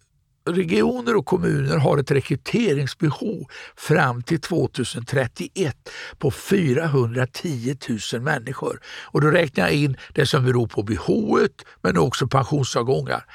regioner 0.54 1.16
och 1.16 1.26
kommuner 1.26 1.78
har 1.78 1.98
ett 1.98 2.12
rekryteringsbehov 2.12 3.46
fram 3.76 4.24
till 4.24 4.42
2031 4.42 5.76
på 6.18 6.32
410 6.32 7.76
000 8.14 8.22
människor. 8.22 8.80
Och 9.06 9.22
då 9.22 9.28
räknar 9.28 9.64
jag 9.64 9.74
in 9.74 9.98
det 10.14 10.26
som 10.26 10.46
beror 10.46 10.68
på 10.68 10.84
behovet 10.84 11.52
men 11.82 11.98
också 11.98 12.28
pensionsavgångar. 12.28 13.26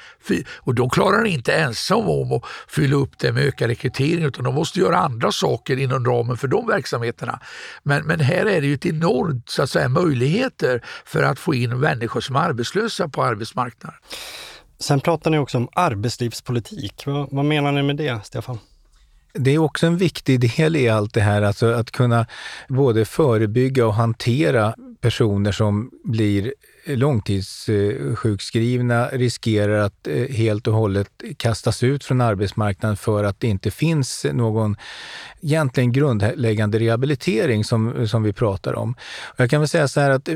Och 0.55 0.75
de 0.75 0.89
klarar 0.89 1.25
inte 1.25 1.53
ensam 1.53 2.09
om 2.09 2.31
att 2.31 2.43
fylla 2.67 2.95
upp 2.95 3.19
det 3.19 3.31
med 3.31 3.43
ökad 3.43 3.69
rekrytering 3.69 4.23
utan 4.23 4.43
de 4.43 4.55
måste 4.55 4.79
göra 4.79 4.97
andra 4.97 5.31
saker 5.31 5.77
inom 5.77 6.05
ramen 6.05 6.37
för 6.37 6.47
de 6.47 6.67
verksamheterna. 6.67 7.39
Men, 7.83 8.05
men 8.05 8.19
här 8.19 8.45
är 8.45 8.61
det 8.61 8.67
ju 8.67 8.73
ett 8.73 8.85
enormt 8.85 9.49
så 9.49 9.63
att 9.63 9.69
säga, 9.69 9.89
möjligheter 9.89 10.81
för 11.05 11.23
att 11.23 11.39
få 11.39 11.53
in 11.53 11.79
människor 11.79 12.21
som 12.21 12.35
är 12.35 12.39
arbetslösa 12.39 13.09
på 13.09 13.23
arbetsmarknaden. 13.23 13.99
Sen 14.79 14.99
pratar 14.99 15.31
ni 15.31 15.37
också 15.37 15.57
om 15.57 15.69
arbetslivspolitik. 15.73 17.03
Vad, 17.05 17.27
vad 17.31 17.45
menar 17.45 17.71
ni 17.71 17.83
med 17.83 17.97
det, 17.97 18.25
Stefan? 18.25 18.59
Det 19.33 19.51
är 19.51 19.57
också 19.57 19.87
en 19.87 19.97
viktig 19.97 20.39
del 20.39 20.75
i 20.75 20.89
allt 20.89 21.13
det 21.13 21.21
här, 21.21 21.41
alltså 21.41 21.71
att 21.71 21.91
kunna 21.91 22.25
både 22.67 23.05
förebygga 23.05 23.87
och 23.87 23.93
hantera 23.93 24.75
personer 25.01 25.51
som 25.51 25.91
blir 26.03 26.53
långtidssjukskrivna 26.85 29.07
riskerar 29.07 29.77
att 29.77 30.07
eh, 30.07 30.27
helt 30.27 30.67
och 30.67 30.73
hållet 30.73 31.09
kastas 31.37 31.83
ut 31.83 32.03
från 32.03 32.21
arbetsmarknaden 32.21 32.97
för 32.97 33.23
att 33.23 33.39
det 33.39 33.47
inte 33.47 33.71
finns 33.71 34.25
någon 34.33 34.75
egentligen 35.41 35.91
grundläggande 35.91 36.79
rehabilitering 36.79 37.63
som, 37.63 38.07
som 38.07 38.23
vi 38.23 38.33
pratar 38.33 38.73
om. 38.73 38.95
Jag 39.37 39.49
kan 39.49 39.61
väl 39.61 39.67
säga 39.67 39.87
så 39.87 39.99
här 39.99 40.09
att 40.09 40.29
eh, 40.29 40.35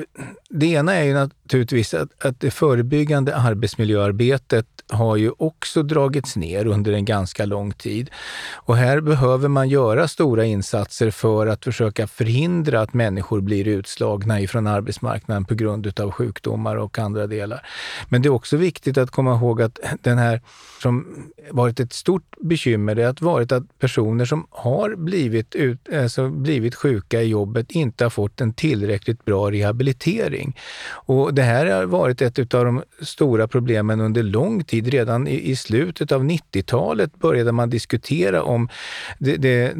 det, 0.49 0.65
ena 0.65 0.93
är 0.93 1.03
ju 1.03 1.17
att 1.17 1.31
naturligtvis 1.49 1.93
att, 1.93 2.25
att 2.25 2.39
det 2.39 2.51
förebyggande 2.51 3.35
arbetsmiljöarbetet 3.35 4.65
har 4.89 5.15
ju 5.15 5.31
också 5.37 5.83
dragits 5.83 6.35
ner 6.35 6.67
under 6.67 6.91
en 6.93 7.05
ganska 7.05 7.45
lång 7.45 7.71
tid. 7.71 8.09
Och 8.53 8.77
här 8.77 9.01
behöver 9.01 9.47
man 9.47 9.69
göra 9.69 10.07
stora 10.07 10.45
insatser 10.45 11.11
för 11.11 11.47
att 11.47 11.63
försöka 11.63 12.07
förhindra 12.07 12.81
att 12.81 12.93
människor 12.93 13.41
blir 13.41 13.67
utslagna 13.67 14.41
ifrån 14.41 14.67
arbetsmarknaden 14.67 15.45
på 15.45 15.55
grund 15.55 15.99
av 15.99 16.11
sjukdomar 16.11 16.75
och 16.75 16.99
andra 16.99 17.27
delar. 17.27 17.61
Men 18.09 18.21
det 18.21 18.27
är 18.27 18.33
också 18.33 18.57
viktigt 18.57 18.97
att 18.97 19.11
komma 19.11 19.35
ihåg 19.35 19.61
att 19.61 19.79
den 20.01 20.17
här 20.17 20.41
som 20.81 21.05
varit 21.51 21.79
ett 21.79 21.93
stort 21.93 22.35
bekymmer, 22.41 22.95
det 22.95 23.03
har 23.03 23.15
varit 23.19 23.51
att 23.51 23.79
personer 23.79 24.25
som 24.25 24.47
har 24.49 24.95
blivit, 24.95 25.55
ut, 25.55 25.93
alltså 25.93 26.29
blivit 26.29 26.75
sjuka 26.75 27.21
i 27.21 27.27
jobbet 27.27 27.71
inte 27.71 28.05
har 28.05 28.09
fått 28.09 28.41
en 28.41 28.53
tillräckligt 28.53 29.25
bra 29.25 29.51
rehabilitering. 29.51 30.57
Och 30.91 31.33
det 31.39 31.43
här 31.43 31.65
har 31.65 31.85
varit 31.85 32.21
ett 32.21 32.53
av 32.53 32.65
de 32.65 32.83
stora 33.01 33.47
problemen 33.47 34.01
under 34.01 34.23
lång 34.23 34.63
tid. 34.63 34.87
Redan 34.87 35.27
i, 35.27 35.49
i 35.51 35.55
slutet 35.55 36.11
av 36.11 36.23
90-talet 36.23 37.19
började 37.19 37.51
man 37.51 37.69
diskutera 37.69 38.43
om 38.43 38.69
det, 39.19 39.35
det, 39.35 39.73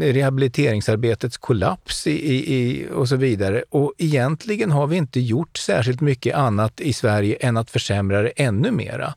rehabiliteringsarbetets 0.00 1.36
kollaps 1.36 2.06
i, 2.06 2.54
i, 2.54 2.86
och 2.94 3.08
så 3.08 3.16
vidare. 3.16 3.64
Och 3.70 3.92
egentligen 3.98 4.70
har 4.70 4.86
vi 4.86 4.96
inte 4.96 5.20
gjort 5.20 5.58
särskilt 5.58 6.00
mycket 6.00 6.34
annat 6.34 6.80
i 6.80 6.92
Sverige 6.92 7.36
än 7.40 7.56
att 7.56 7.70
försämra 7.70 8.22
det 8.22 8.32
ännu 8.36 8.70
mera. 8.70 9.14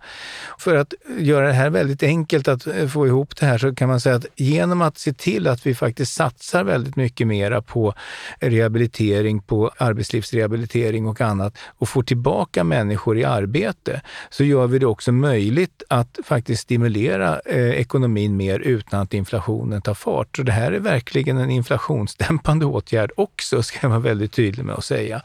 För 0.60 0.76
att 0.76 0.94
göra 1.20 1.48
det 1.48 1.54
här 1.54 1.70
väldigt 1.70 2.04
enkelt 2.04 2.48
att 2.48 2.68
eh, 2.68 2.88
få 2.88 3.08
ihop 3.08 3.36
det 3.36 3.46
här 3.46 3.58
så 3.58 3.76
kan 3.76 3.90
man 3.90 4.00
säga 4.00 4.16
att 4.16 4.26
genom 4.36 4.82
att 4.82 4.98
se 4.98 5.14
till 5.14 5.48
att 5.48 5.66
vi 5.66 5.76
faktiskt 5.76 6.14
satsar 6.14 6.64
väldigt 6.64 6.96
mycket 6.96 7.28
mera 7.28 7.62
på 7.62 7.94
rehabilitering, 8.40 9.42
på 9.42 9.72
arbetslivsrehabilitering 9.78 11.08
och 11.08 11.22
annat 11.22 11.58
och 11.86 11.90
får 11.90 12.04
tillbaka 12.04 12.64
människor 12.64 13.18
i 13.18 13.24
arbete, 13.24 14.02
så 14.30 14.44
gör 14.44 14.68
vi 14.68 14.80
det 14.80 14.86
också 14.86 15.12
möjligt 15.12 15.84
att 15.90 16.20
faktiskt 16.24 16.62
stimulera 16.62 17.40
eh, 17.46 17.70
ekonomin 17.70 18.38
mer 18.38 18.60
utan 18.60 19.02
att 19.02 19.14
inflationen 19.14 19.82
tar 19.82 19.94
fart. 19.94 20.38
Så 20.38 20.44
det 20.44 20.52
här 20.52 20.72
är 20.72 20.80
verkligen 20.80 21.38
en 21.38 21.50
inflationsdämpande 21.50 22.66
åtgärd 22.66 23.12
också, 23.18 23.64
ska 23.64 23.78
jag 23.82 23.90
vara 23.90 24.00
väldigt 24.00 24.32
tydlig 24.32 24.66
med 24.66 24.76
att 24.76 24.86
säga. 24.86 25.22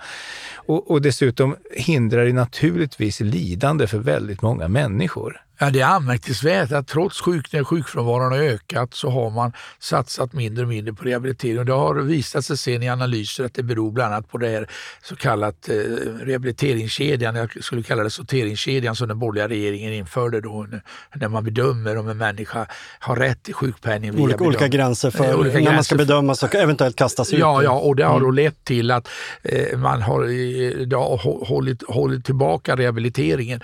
Och, 0.55 0.91
och 0.91 1.03
dessutom 1.03 1.57
hindrar 1.77 2.25
det 2.25 2.33
naturligtvis 2.33 3.21
lidande 3.21 3.87
för 3.87 3.99
väldigt 3.99 4.43
många 4.43 4.69
människor. 4.69 5.41
Ja, 5.63 5.71
det 5.71 5.81
är 5.81 5.87
anmärkningsvärt 5.87 6.73
att 6.73 6.89
trots 6.89 7.21
sjuk, 7.21 7.53
när 7.53 7.65
sjukfrånvaron 7.65 8.33
har 8.33 8.39
ökat 8.39 8.95
så 8.95 9.11
har 9.11 9.31
man 9.31 9.53
satsat 9.79 10.33
mindre 10.33 10.63
och 10.63 10.69
mindre 10.69 10.95
på 10.95 11.05
rehabilitering. 11.05 11.59
Och 11.59 11.65
det 11.65 11.73
har 11.73 11.95
visat 11.95 12.45
sig 12.45 12.57
sen 12.57 12.83
i 12.83 12.89
analyser 12.89 13.45
att 13.45 13.55
det 13.55 13.63
beror 13.63 13.91
bland 13.91 14.15
annat 14.15 14.29
på 14.29 14.39
det 14.39 14.49
här 14.49 14.71
så 15.03 15.17
kallat 15.17 15.69
eh, 15.69 15.75
rehabiliteringskedjan, 16.21 17.35
jag 17.35 17.65
skulle 17.65 17.83
kalla 17.83 18.03
det 18.03 18.11
sorteringskedjan 18.11 18.97
som 18.97 19.09
den 19.09 19.19
borgerliga 19.19 19.49
regeringen 19.49 19.93
införde 19.93 20.41
då 20.41 20.67
när 21.15 21.29
man 21.29 21.45
bedömer 21.45 21.97
om 21.97 22.09
en 22.09 22.19
människa 22.19 22.67
har 22.99 23.17
rätt 23.17 23.43
till 23.43 23.55
sjukpenning. 23.55 24.21
Olika, 24.21 24.45
olika 24.45 24.69
gränser 24.69 25.11
för 25.11 25.35
olika 25.35 25.55
när 25.55 25.61
gränser 25.61 25.75
man 25.75 25.85
ska 25.85 25.97
bedömas 25.97 26.43
och 26.43 26.55
eventuellt 26.55 26.97
kastas 26.97 27.33
ut. 27.33 27.39
Ja, 27.39 27.63
ja 27.63 27.73
och 27.73 27.97
det 27.97 28.05
har 28.05 28.21
då 28.21 28.27
mm. 28.27 28.35
lett 28.35 28.65
till 28.65 28.91
att 28.91 29.09
eh, 29.43 29.79
man 29.79 30.03
har, 30.03 30.21
eh, 30.23 30.99
har 30.99 31.47
hållit, 31.47 31.83
hållit 31.89 32.25
tillbaka 32.25 32.77
rehabiliteringen. 32.77 33.61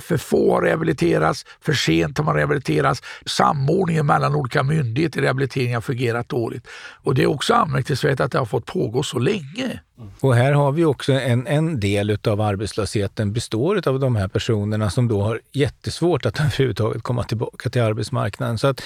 För 0.00 0.16
få 0.16 0.54
har 0.54 0.62
rehabiliterats 0.62 1.33
rehabiliteras, 1.34 1.44
för 1.60 1.72
sent 1.72 2.18
har 2.18 2.24
man 2.24 2.34
rehabiliterats. 2.34 3.02
Samordningen 3.26 4.06
mellan 4.06 4.34
olika 4.34 4.62
myndigheter 4.62 5.20
i 5.20 5.22
rehabiliteringen 5.22 5.74
har 5.74 5.82
fungerat 5.82 6.28
dåligt. 6.28 6.66
Och 7.04 7.14
det 7.14 7.22
är 7.22 7.26
också 7.26 7.54
anmärkningsvärt 7.54 8.20
att 8.20 8.32
det 8.32 8.38
har 8.38 8.46
fått 8.46 8.66
pågå 8.66 9.02
så 9.02 9.18
länge. 9.18 9.80
Och 10.20 10.34
här 10.34 10.52
har 10.52 10.72
vi 10.72 10.84
också 10.84 11.12
en, 11.12 11.46
en 11.46 11.80
del 11.80 12.18
av 12.26 12.40
arbetslösheten 12.40 13.32
består 13.32 13.88
av 13.88 14.00
de 14.00 14.16
här 14.16 14.28
personerna 14.28 14.90
som 14.90 15.08
då 15.08 15.22
har 15.22 15.40
jättesvårt 15.52 16.26
att 16.26 16.40
överhuvudtaget 16.40 17.02
komma 17.02 17.24
tillbaka 17.24 17.70
till 17.70 17.82
arbetsmarknaden. 17.82 18.58
Så 18.58 18.66
att 18.66 18.82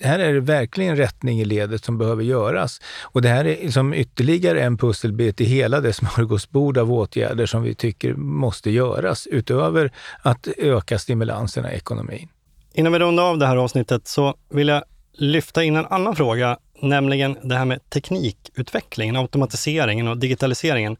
här 0.00 0.18
är 0.18 0.34
det 0.34 0.40
verkligen 0.40 0.96
rättning 0.96 1.40
i 1.40 1.44
ledet 1.44 1.84
som 1.84 1.98
behöver 1.98 2.24
göras. 2.24 2.80
Och 3.02 3.22
det 3.22 3.28
här 3.28 3.46
är 3.46 3.70
som 3.70 3.94
ytterligare 3.94 4.62
en 4.62 4.78
pusselbit 4.78 5.40
i 5.40 5.44
hela 5.44 5.80
det 5.80 5.92
smörgåsbord 5.92 6.78
av 6.78 6.92
åtgärder 6.92 7.46
som 7.46 7.62
vi 7.62 7.74
tycker 7.74 8.14
måste 8.14 8.70
göras 8.70 9.26
utöver 9.26 9.92
att 10.22 10.48
öka 10.56 10.98
stimulanserna 10.98 11.72
i 11.72 11.76
ekonomin. 11.76 12.28
Innan 12.74 12.92
vi 12.92 12.98
rundar 12.98 13.24
av 13.24 13.38
det 13.38 13.46
här 13.46 13.56
avsnittet 13.56 14.08
så 14.08 14.34
vill 14.50 14.68
jag 14.68 14.82
lyfta 15.12 15.64
in 15.64 15.76
en 15.76 15.86
annan 15.86 16.16
fråga, 16.16 16.58
nämligen 16.82 17.36
det 17.42 17.54
här 17.54 17.64
med 17.64 17.90
teknikutvecklingen, 17.90 19.16
automatiseringen 19.16 20.08
och 20.08 20.18
digitaliseringen. 20.18 20.96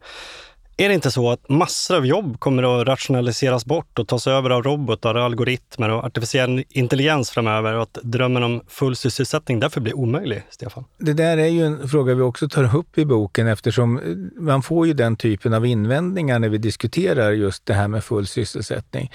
Är 0.81 0.89
det 0.89 0.95
inte 0.95 1.11
så 1.11 1.31
att 1.31 1.49
massor 1.49 1.97
av 1.97 2.07
jobb 2.07 2.41
kommer 2.41 2.81
att 2.81 2.89
rationaliseras 2.89 3.65
bort 3.65 3.99
och 3.99 4.09
tas 4.09 4.27
över 4.27 4.51
av 4.51 4.63
robotar, 4.63 5.15
algoritmer 5.15 5.89
och 5.89 6.05
artificiell 6.05 6.65
intelligens 6.69 7.31
framöver 7.31 7.75
och 7.75 7.83
att 7.83 7.99
drömmen 8.03 8.43
om 8.43 8.61
full 8.69 8.97
sysselsättning 8.97 9.61
därför 9.61 9.81
blir 9.81 9.97
omöjlig, 9.97 10.43
Stefan? 10.51 10.85
Det 10.99 11.13
där 11.13 11.39
är 11.39 11.47
ju 11.47 11.67
en 11.67 11.89
fråga 11.89 12.15
vi 12.15 12.23
också 12.23 12.49
tar 12.49 12.77
upp 12.77 12.99
i 12.99 13.05
boken 13.05 13.47
eftersom 13.47 14.01
man 14.37 14.63
får 14.63 14.87
ju 14.87 14.93
den 14.93 15.17
typen 15.17 15.55
av 15.55 15.67
invändningar 15.67 16.39
när 16.39 16.49
vi 16.49 16.59
diskuterar 16.59 17.31
just 17.31 17.67
det 17.67 17.75
här 17.75 17.89
med 17.89 18.05
full 18.05 18.27
sysselsättning. 18.27 19.13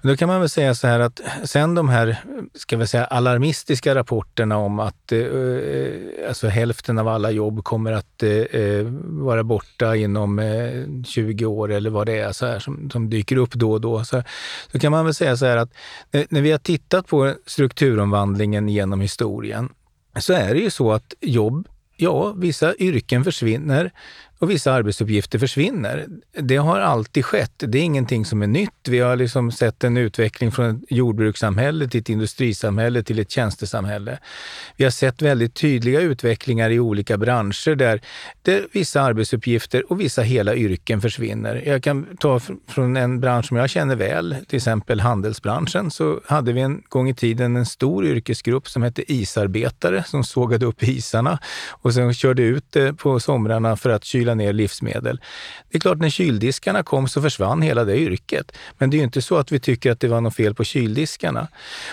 Men 0.00 0.12
då 0.12 0.16
kan 0.16 0.28
man 0.28 0.40
väl 0.40 0.48
säga 0.48 0.74
så 0.74 0.86
här 0.86 1.00
att 1.00 1.20
sen 1.44 1.74
de 1.74 1.88
här, 1.88 2.16
ska 2.54 2.76
vi 2.76 2.86
säga 2.86 3.04
alarmistiska 3.04 3.94
rapporterna 3.94 4.58
om 4.58 4.80
att 4.80 5.12
eh, 5.12 5.18
eh 5.18 6.28
alltså 6.28 6.48
hälften 6.48 6.98
av 6.98 7.08
alla 7.08 7.30
jobb 7.30 7.64
kommer 7.64 7.92
att 7.92 8.22
eh, 8.22 8.30
eh 8.30 8.86
vara 9.02 9.44
borta 9.44 9.96
inom 9.96 10.38
eh, 10.38 11.01
20 11.04 11.46
år 11.46 11.72
eller 11.72 11.90
vad 11.90 12.06
det 12.06 12.18
är 12.18 12.32
så 12.32 12.46
här, 12.46 12.58
som, 12.58 12.90
som 12.90 13.10
dyker 13.10 13.36
upp 13.36 13.54
då 13.54 13.72
och 13.72 13.80
då. 13.80 14.04
Så, 14.04 14.22
så 14.72 14.78
kan 14.78 14.92
man 14.92 15.04
väl 15.04 15.14
säga 15.14 15.36
så 15.36 15.46
här 15.46 15.56
att 15.56 15.70
eh, 16.12 16.24
när 16.28 16.40
vi 16.40 16.50
har 16.50 16.58
tittat 16.58 17.06
på 17.06 17.34
strukturomvandlingen 17.46 18.68
genom 18.68 19.00
historien 19.00 19.68
så 20.20 20.32
är 20.32 20.54
det 20.54 20.60
ju 20.60 20.70
så 20.70 20.92
att 20.92 21.14
jobb, 21.20 21.68
ja, 21.96 22.32
vissa 22.32 22.74
yrken 22.76 23.24
försvinner 23.24 23.92
och 24.42 24.50
vissa 24.50 24.72
arbetsuppgifter 24.72 25.38
försvinner. 25.38 26.06
Det 26.32 26.56
har 26.56 26.80
alltid 26.80 27.24
skett. 27.24 27.52
Det 27.58 27.78
är 27.78 27.82
ingenting 27.82 28.24
som 28.24 28.42
är 28.42 28.46
nytt. 28.46 28.88
Vi 28.88 28.98
har 28.98 29.16
liksom 29.16 29.52
sett 29.52 29.84
en 29.84 29.96
utveckling 29.96 30.52
från 30.52 30.70
ett 30.70 30.82
jordbrukssamhälle 30.90 31.88
till 31.88 32.00
ett 32.00 32.08
industrisamhälle 32.08 33.02
till 33.02 33.18
ett 33.18 33.30
tjänstesamhälle. 33.30 34.18
Vi 34.76 34.84
har 34.84 34.90
sett 34.90 35.22
väldigt 35.22 35.54
tydliga 35.54 36.00
utvecklingar 36.00 36.70
i 36.70 36.80
olika 36.80 37.18
branscher 37.18 37.74
där, 37.74 38.00
där 38.42 38.66
vissa 38.72 39.02
arbetsuppgifter 39.02 39.92
och 39.92 40.00
vissa 40.00 40.22
hela 40.22 40.54
yrken 40.54 41.00
försvinner. 41.00 41.62
Jag 41.66 41.82
kan 41.82 42.16
ta 42.20 42.40
från 42.68 42.96
en 42.96 43.20
bransch 43.20 43.46
som 43.46 43.56
jag 43.56 43.70
känner 43.70 43.96
väl, 43.96 44.36
till 44.48 44.56
exempel 44.56 45.00
handelsbranschen, 45.00 45.90
så 45.90 46.20
hade 46.26 46.52
vi 46.52 46.60
en 46.60 46.82
gång 46.88 47.08
i 47.08 47.14
tiden 47.14 47.56
en 47.56 47.66
stor 47.66 48.06
yrkesgrupp 48.06 48.68
som 48.68 48.82
hette 48.82 49.12
isarbetare 49.12 50.04
som 50.06 50.24
sågade 50.24 50.66
upp 50.66 50.82
isarna 50.82 51.38
och 51.70 51.94
sen 51.94 52.14
körde 52.14 52.42
ut 52.42 52.64
det 52.70 52.92
på 52.92 53.20
somrarna 53.20 53.76
för 53.76 53.90
att 53.90 54.04
kyla 54.04 54.31
kyla 54.32 54.34
ner 54.34 54.52
livsmedel. 54.52 55.20
Det 55.70 55.78
är 55.78 55.80
klart, 55.80 55.98
när 55.98 56.10
kyldiskarna 56.10 56.82
kom 56.82 57.08
så 57.08 57.22
försvann 57.22 57.62
hela 57.62 57.84
det 57.84 57.96
yrket. 57.96 58.52
Men 58.78 58.90
det 58.90 58.96
är 58.96 58.98
ju 58.98 59.04
inte 59.04 59.22
så 59.22 59.36
att 59.36 59.52
vi 59.52 59.60
tycker 59.60 59.92
att 59.92 60.00
det 60.00 60.08
var 60.08 60.20
något 60.20 60.34
fel 60.34 60.54
på 60.54 60.64
kyldiskarna. 60.64 61.48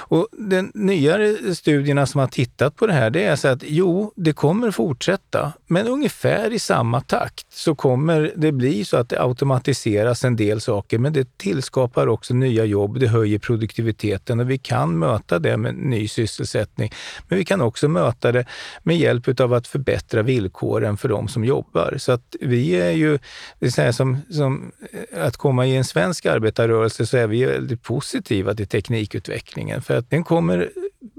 Och 0.10 0.28
de 0.32 0.72
nyare 0.74 1.56
studierna 1.56 2.06
som 2.06 2.20
har 2.20 2.28
tittat 2.28 2.76
på 2.76 2.88
det 2.88 2.94
här, 2.94 3.10
det 3.10 3.24
är 3.24 3.36
så 3.36 3.48
att 3.48 3.64
jo, 3.64 4.14
det 4.16 4.34
kommer 4.34 4.72
fortsätta, 4.72 5.54
men 5.68 5.88
ungefär 5.88 6.54
i 6.54 6.60
samma 6.60 7.02
takt 7.02 7.46
så 7.50 7.76
kommer 7.76 8.32
det 8.36 8.52
bli 8.52 8.86
så 8.86 8.98
att 8.98 9.10
det 9.10 9.22
automatiseras 9.22 10.24
en 10.24 10.36
del 10.36 10.62
saker, 10.62 11.00
men 11.00 11.14
det 11.14 11.38
tillskapar 11.38 12.08
också 12.08 12.34
nya 12.34 12.66
jobb, 12.66 13.00
det 13.00 13.08
höjer 13.08 13.40
produktiviteten 13.40 14.40
och 14.40 14.50
vi 14.50 14.58
kan 14.58 15.00
möta 15.00 15.40
det 15.40 15.58
med 15.58 15.76
ny 15.76 16.08
sysselsättning. 16.08 16.92
Men 17.28 17.38
vi 17.38 17.46
kan 17.46 17.62
också 17.62 17.88
möta 17.88 18.32
det 18.32 18.46
med 18.84 18.98
hjälp 18.98 19.40
av 19.40 19.54
att 19.54 19.68
förbättra 19.68 20.22
villkoren 20.22 20.98
för 20.98 21.10
de 21.10 21.28
som 21.28 21.46
jobbar. 21.46 21.96
Så 21.98 22.19
att 22.20 22.36
vi 22.40 22.72
är 22.72 22.92
ju, 22.92 23.20
det 23.60 23.78
är 23.78 23.92
som, 23.92 24.18
som 24.30 24.72
eh, 24.92 25.26
att 25.26 25.38
komma 25.38 25.66
i 25.66 25.76
en 25.76 25.84
svensk 25.84 26.26
arbetarrörelse 26.26 27.06
så 27.06 27.18
är 27.18 27.28
vi 27.28 27.46
väldigt 27.46 27.84
positiva 27.84 28.54
till 28.54 28.68
teknikutvecklingen. 28.68 29.82
För 29.82 29.98
att 29.98 30.10
den 30.10 30.24
kommer 30.24 30.70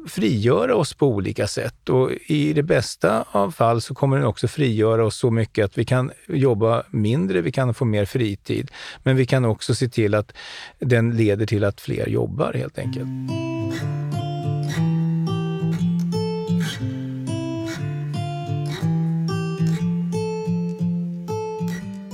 frigöra 0.08 0.76
oss 0.76 0.94
på 0.94 1.06
olika 1.06 1.46
sätt. 1.46 1.88
Och 1.88 2.10
i 2.26 2.52
det 2.52 2.62
bästa 2.62 3.24
av 3.30 3.50
fall 3.50 3.80
så 3.80 3.94
kommer 3.94 4.16
den 4.16 4.26
också 4.26 4.48
frigöra 4.48 5.06
oss 5.06 5.16
så 5.16 5.30
mycket 5.30 5.64
att 5.64 5.78
vi 5.78 5.84
kan 5.84 6.10
jobba 6.28 6.82
mindre, 6.90 7.40
vi 7.40 7.52
kan 7.52 7.74
få 7.74 7.84
mer 7.84 8.04
fritid, 8.04 8.70
men 9.02 9.16
vi 9.16 9.26
kan 9.26 9.44
också 9.44 9.74
se 9.74 9.88
till 9.88 10.14
att 10.14 10.32
den 10.78 11.16
leder 11.16 11.46
till 11.46 11.64
att 11.64 11.80
fler 11.80 12.08
jobbar 12.08 12.52
helt 12.52 12.78
enkelt. 12.78 13.04
Mm. 13.04 14.09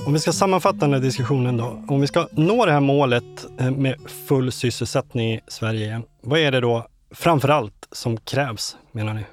Om 0.07 0.13
vi 0.13 0.19
ska 0.19 0.31
sammanfatta 0.31 0.77
den 0.77 0.93
här 0.93 0.99
diskussionen 0.99 1.57
då. 1.57 1.83
Om 1.87 2.01
vi 2.01 2.07
ska 2.07 2.27
nå 2.31 2.65
det 2.65 2.71
här 2.71 2.79
målet 2.79 3.23
eh, 3.59 3.71
med 3.71 3.95
full 4.27 4.51
sysselsättning 4.51 5.33
i 5.33 5.41
Sverige, 5.47 6.01
vad 6.21 6.39
är 6.39 6.51
det 6.51 6.59
då 6.59 6.87
framför 7.11 7.49
allt 7.49 7.87
som 7.91 8.17
krävs 8.17 8.77
menar 8.91 9.13
ni? 9.13 9.25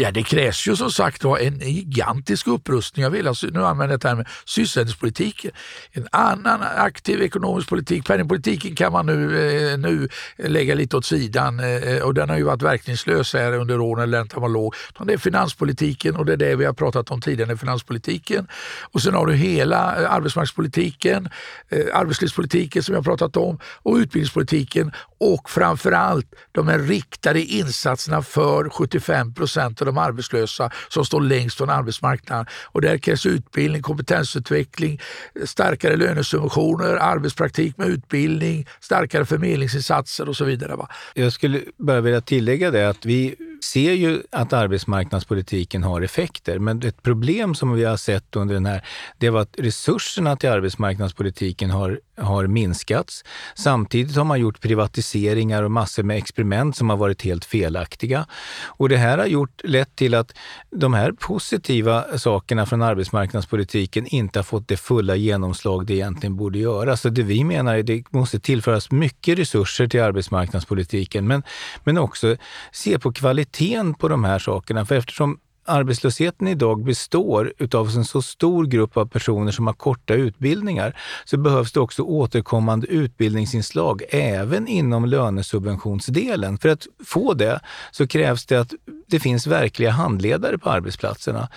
Ja, 0.00 0.10
det 0.10 0.22
krävs 0.22 0.66
ju 0.66 0.76
som 0.76 0.90
sagt 0.90 1.24
var 1.24 1.38
en 1.38 1.58
gigantisk 1.58 2.46
upprustning 2.46 3.06
av 3.06 3.14
hela, 3.14 3.34
nu 3.52 3.64
använder 3.64 3.94
jag 3.94 4.00
termen 4.00 4.24
sysselsättningspolitiken. 4.44 5.50
En 5.92 6.08
annan 6.12 6.62
aktiv 6.76 7.22
ekonomisk 7.22 7.68
politik. 7.68 8.06
Penningpolitiken 8.06 8.74
kan 8.74 8.92
man 8.92 9.06
nu, 9.06 9.48
eh, 9.72 9.78
nu 9.78 10.08
lägga 10.36 10.74
lite 10.74 10.96
åt 10.96 11.04
sidan 11.04 11.60
eh, 11.60 12.02
och 12.02 12.14
den 12.14 12.28
har 12.28 12.36
ju 12.36 12.42
varit 12.42 12.62
verkningslös 12.62 13.32
här 13.32 13.52
under 13.52 13.80
åren 13.80 14.10
när 14.10 14.18
räntan 14.18 14.42
var 14.42 14.48
låg. 14.48 14.74
Det 15.06 15.12
är 15.12 15.18
finanspolitiken 15.18 16.16
och 16.16 16.26
det 16.26 16.32
är 16.32 16.36
det 16.36 16.56
vi 16.56 16.64
har 16.64 16.72
pratat 16.72 17.10
om 17.10 17.20
tidigare, 17.20 17.56
finanspolitiken. 17.56 18.48
Och 18.92 19.02
sen 19.02 19.14
har 19.14 19.26
du 19.26 19.34
hela 19.34 20.02
eh, 20.02 20.12
arbetsmarknadspolitiken, 20.12 21.28
arbetslivspolitiken 21.92 22.82
som 22.82 22.94
jag 22.94 23.04
pratat 23.04 23.36
om 23.36 23.58
och 23.64 23.96
utbildningspolitiken 23.96 24.92
och 25.20 25.50
framförallt 25.50 26.34
de 26.52 26.68
här 26.68 26.78
riktade 26.78 27.42
insatserna 27.42 28.22
för 28.22 28.68
75 28.68 29.34
procent 29.34 29.82
av 29.82 29.87
de 29.88 29.98
arbetslösa 29.98 30.70
som 30.88 31.04
står 31.04 31.20
längst 31.20 31.56
från 31.56 31.70
arbetsmarknaden. 31.70 32.46
Och 32.64 32.80
där 32.80 32.98
krävs 32.98 33.26
utbildning, 33.26 33.82
kompetensutveckling, 33.82 35.00
starkare 35.44 35.96
lönesubventioner, 35.96 36.96
arbetspraktik 36.96 37.78
med 37.78 37.88
utbildning, 37.88 38.66
starkare 38.80 39.24
förmedlingsinsatser 39.24 40.28
och 40.28 40.36
så 40.36 40.44
vidare. 40.44 40.76
Va? 40.76 40.88
Jag 41.14 41.32
skulle 41.32 41.60
bara 41.76 42.00
vilja 42.00 42.20
tillägga 42.20 42.70
det 42.70 42.88
att 42.88 43.06
vi 43.06 43.34
ser 43.64 43.92
ju 43.92 44.22
att 44.32 44.52
arbetsmarknadspolitiken 44.52 45.82
har 45.82 46.02
effekter, 46.02 46.58
men 46.58 46.82
ett 46.82 47.02
problem 47.02 47.54
som 47.54 47.72
vi 47.72 47.84
har 47.84 47.96
sett 47.96 48.36
under 48.36 48.54
den 48.54 48.66
här, 48.66 48.84
det 49.18 49.30
var 49.30 49.40
att 49.40 49.54
resurserna 49.58 50.36
till 50.36 50.50
arbetsmarknadspolitiken 50.50 51.70
har, 51.70 52.00
har 52.18 52.46
minskats. 52.46 53.24
Samtidigt 53.54 54.16
har 54.16 54.24
man 54.24 54.40
gjort 54.40 54.60
privatiseringar 54.60 55.62
och 55.62 55.70
massor 55.70 56.02
med 56.02 56.16
experiment 56.16 56.76
som 56.76 56.90
har 56.90 56.96
varit 56.96 57.22
helt 57.22 57.44
felaktiga. 57.44 58.26
Och 58.64 58.88
det 58.88 58.96
här 58.96 59.18
har 59.18 59.26
gjort, 59.26 59.60
lett 59.64 59.96
till 59.96 60.14
att 60.14 60.34
de 60.70 60.94
här 60.94 61.12
positiva 61.12 62.18
sakerna 62.18 62.66
från 62.66 62.82
arbetsmarknadspolitiken 62.82 64.06
inte 64.06 64.38
har 64.38 64.44
fått 64.44 64.68
det 64.68 64.76
fulla 64.76 65.16
genomslag 65.16 65.86
det 65.86 65.94
egentligen 65.94 66.36
borde 66.36 66.58
göra. 66.58 66.96
Så 66.96 67.08
det 67.08 67.22
vi 67.22 67.44
menar 67.44 67.74
är 67.74 67.80
att 67.80 67.86
det 67.86 68.12
måste 68.12 68.40
tillföras 68.40 68.90
mycket 68.90 69.38
resurser 69.38 69.86
till 69.86 70.02
arbetsmarknadspolitiken, 70.02 71.26
men, 71.26 71.42
men 71.84 71.98
också 71.98 72.36
se 72.72 72.98
på 72.98 73.12
kvaliteten 73.12 73.94
på 73.94 74.08
de 74.08 74.24
här 74.24 74.38
sakerna. 74.38 74.86
För 74.86 74.94
eftersom 74.94 75.38
arbetslösheten 75.68 76.48
idag 76.48 76.84
består 76.84 77.52
av 77.74 77.88
en 77.96 78.04
så 78.04 78.22
stor 78.22 78.66
grupp 78.66 78.96
av 78.96 79.06
personer 79.06 79.52
som 79.52 79.66
har 79.66 79.74
korta 79.74 80.14
utbildningar 80.14 80.96
så 81.24 81.36
behövs 81.36 81.72
det 81.72 81.80
också 81.80 82.02
återkommande 82.02 82.86
utbildningsinslag 82.86 84.02
även 84.08 84.68
inom 84.68 85.04
lönesubventionsdelen. 85.04 86.58
För 86.58 86.68
att 86.68 86.86
få 87.04 87.34
det 87.34 87.60
så 87.90 88.06
krävs 88.06 88.46
det 88.46 88.60
att 88.60 88.74
det 89.06 89.20
finns 89.20 89.46
verkliga 89.46 89.90
handledare 89.90 90.58
på 90.58 90.70
arbetsplatserna. 90.70 91.48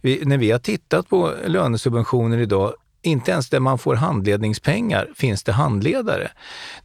Vi, 0.00 0.24
när 0.24 0.38
vi 0.38 0.50
har 0.50 0.58
tittat 0.58 1.08
på 1.08 1.34
lönesubventioner 1.46 2.38
idag 2.38 2.74
inte 3.02 3.30
ens 3.30 3.48
där 3.48 3.60
man 3.60 3.78
får 3.78 3.94
handledningspengar 3.94 5.08
finns 5.16 5.42
det 5.42 5.52
handledare. 5.52 6.30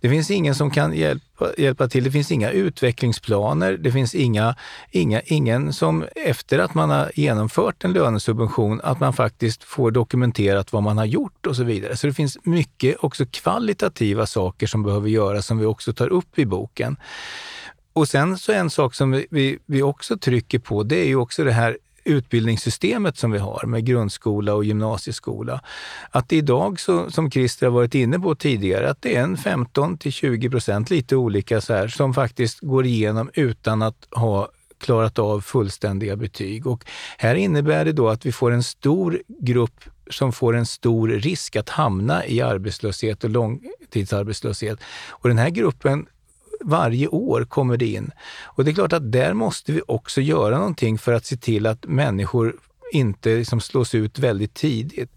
Det 0.01 0.09
finns 0.09 0.31
ingen 0.31 0.55
som 0.55 0.71
kan 0.71 0.93
hjälpa, 0.93 1.49
hjälpa 1.57 1.87
till. 1.87 2.03
Det 2.03 2.11
finns 2.11 2.31
inga 2.31 2.51
utvecklingsplaner. 2.51 3.77
Det 3.77 3.91
finns 3.91 4.15
inga, 4.15 4.55
inga, 4.91 5.21
ingen 5.21 5.73
som 5.73 6.05
efter 6.15 6.59
att 6.59 6.73
man 6.73 6.89
har 6.89 7.11
genomfört 7.15 7.83
en 7.83 7.93
lönesubvention, 7.93 8.81
att 8.83 8.99
man 8.99 9.13
faktiskt 9.13 9.63
får 9.63 9.91
dokumenterat 9.91 10.73
vad 10.73 10.83
man 10.83 10.97
har 10.97 11.05
gjort 11.05 11.45
och 11.45 11.55
så 11.55 11.63
vidare. 11.63 11.97
Så 11.97 12.07
det 12.07 12.13
finns 12.13 12.37
mycket 12.43 12.95
också 12.99 13.25
kvalitativa 13.31 14.25
saker 14.25 14.67
som 14.67 14.83
behöver 14.83 15.09
göras 15.09 15.45
som 15.45 15.57
vi 15.57 15.65
också 15.65 15.93
tar 15.93 16.07
upp 16.07 16.39
i 16.39 16.45
boken. 16.45 16.97
Och 17.93 18.07
sen 18.07 18.37
så 18.37 18.51
en 18.51 18.69
sak 18.69 18.95
som 18.95 19.23
vi, 19.31 19.59
vi 19.65 19.81
också 19.81 20.17
trycker 20.17 20.59
på, 20.59 20.83
det 20.83 20.95
är 20.95 21.07
ju 21.07 21.15
också 21.15 21.43
det 21.43 21.51
här 21.51 21.77
utbildningssystemet 22.05 23.17
som 23.17 23.31
vi 23.31 23.39
har 23.39 23.65
med 23.65 23.85
grundskola 23.85 24.53
och 24.53 24.65
gymnasieskola. 24.65 25.61
Att 26.11 26.29
det 26.29 26.35
idag, 26.35 26.79
så, 26.79 27.11
som 27.11 27.31
Christer 27.31 27.65
har 27.65 27.73
varit 27.73 27.95
inne 27.95 28.19
på 28.19 28.35
tidigare, 28.35 28.89
att 28.89 29.01
det 29.01 29.15
är 29.15 29.23
en 29.23 29.37
15 29.37 29.97
till 29.97 30.11
20 30.11 30.49
procent, 30.49 30.89
lite 30.89 31.15
olika 31.15 31.61
så 31.61 31.73
här, 31.73 31.87
som 31.87 32.13
faktiskt 32.13 32.59
går 32.59 32.85
igenom 32.85 33.29
utan 33.33 33.81
att 33.81 34.07
ha 34.11 34.49
klarat 34.77 35.19
av 35.19 35.41
fullständiga 35.41 36.15
betyg. 36.15 36.67
Och 36.67 36.85
här 37.17 37.35
innebär 37.35 37.85
det 37.85 37.91
då 37.91 38.09
att 38.09 38.25
vi 38.25 38.31
får 38.31 38.51
en 38.51 38.63
stor 38.63 39.21
grupp 39.27 39.83
som 40.09 40.31
får 40.31 40.55
en 40.55 40.65
stor 40.65 41.07
risk 41.07 41.55
att 41.55 41.69
hamna 41.69 42.25
i 42.25 42.41
arbetslöshet 42.41 43.23
och 43.23 43.29
långtidsarbetslöshet. 43.29 44.79
Och 45.09 45.29
den 45.29 45.37
här 45.37 45.49
gruppen 45.49 46.05
varje 46.61 47.07
år 47.07 47.45
kommer 47.45 47.77
det 47.77 47.87
in. 47.87 48.11
Och 48.43 48.65
det 48.65 48.71
är 48.71 48.75
klart 48.75 48.93
att 48.93 49.11
där 49.11 49.33
måste 49.33 49.71
vi 49.71 49.81
också 49.87 50.21
göra 50.21 50.57
någonting 50.57 50.97
för 50.97 51.13
att 51.13 51.25
se 51.25 51.37
till 51.37 51.65
att 51.65 51.85
människor 51.85 52.55
inte 52.91 53.35
liksom 53.35 53.61
slås 53.61 53.95
ut 53.95 54.19
väldigt 54.19 54.53
tidigt. 54.53 55.09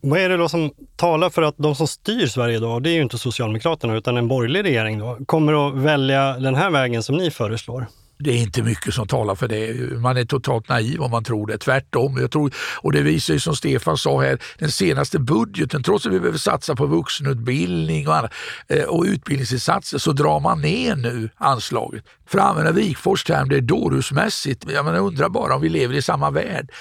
Vad 0.00 0.20
är 0.20 0.28
det 0.28 0.36
då 0.36 0.48
som 0.48 0.70
talar 0.96 1.30
för 1.30 1.42
att 1.42 1.54
de 1.58 1.74
som 1.74 1.88
styr 1.88 2.26
Sverige 2.26 2.56
idag, 2.56 2.82
det 2.82 2.90
är 2.90 2.94
ju 2.94 3.02
inte 3.02 3.18
Socialdemokraterna 3.18 3.96
utan 3.96 4.16
en 4.16 4.28
borgerlig 4.28 4.64
regering 4.64 4.98
då, 4.98 5.18
kommer 5.26 5.68
att 5.68 5.74
välja 5.74 6.38
den 6.38 6.54
här 6.54 6.70
vägen 6.70 7.02
som 7.02 7.16
ni 7.16 7.30
föreslår? 7.30 7.86
Det 8.20 8.30
är 8.30 8.36
inte 8.36 8.62
mycket 8.62 8.94
som 8.94 9.06
talar 9.06 9.34
för 9.34 9.48
det. 9.48 9.74
Man 10.00 10.16
är 10.16 10.24
totalt 10.24 10.68
naiv 10.68 11.00
om 11.00 11.10
man 11.10 11.24
tror 11.24 11.46
det. 11.46 11.58
Tvärtom. 11.58 12.18
Jag 12.20 12.30
tror, 12.30 12.54
och 12.76 12.92
det 12.92 13.02
visar 13.02 13.34
ju 13.34 13.40
som 13.40 13.56
Stefan 13.56 13.96
sa 13.96 14.20
här, 14.20 14.38
den 14.58 14.70
senaste 14.70 15.18
budgeten, 15.18 15.82
trots 15.82 16.06
att 16.06 16.12
vi 16.12 16.20
behöver 16.20 16.38
satsa 16.38 16.76
på 16.76 16.86
vuxenutbildning 16.86 18.08
och, 18.08 18.16
annat, 18.16 18.32
eh, 18.68 18.84
och 18.84 19.04
utbildningsinsatser, 19.04 19.98
så 19.98 20.12
drar 20.12 20.40
man 20.40 20.60
ner 20.60 20.96
nu 20.96 21.30
anslaget. 21.36 22.04
För 22.26 22.38
att 22.38 22.44
använda 22.44 22.72
Wikfors 22.72 23.24
term, 23.24 23.48
det 23.48 23.56
är 23.56 23.60
dårhusmässigt. 23.60 24.64
Jag 24.72 24.84
menar, 24.84 24.98
undrar 24.98 25.28
bara 25.28 25.54
om 25.54 25.60
vi 25.60 25.68
lever 25.68 25.94
i 25.94 26.02
samma 26.02 26.30
värld. 26.30 26.72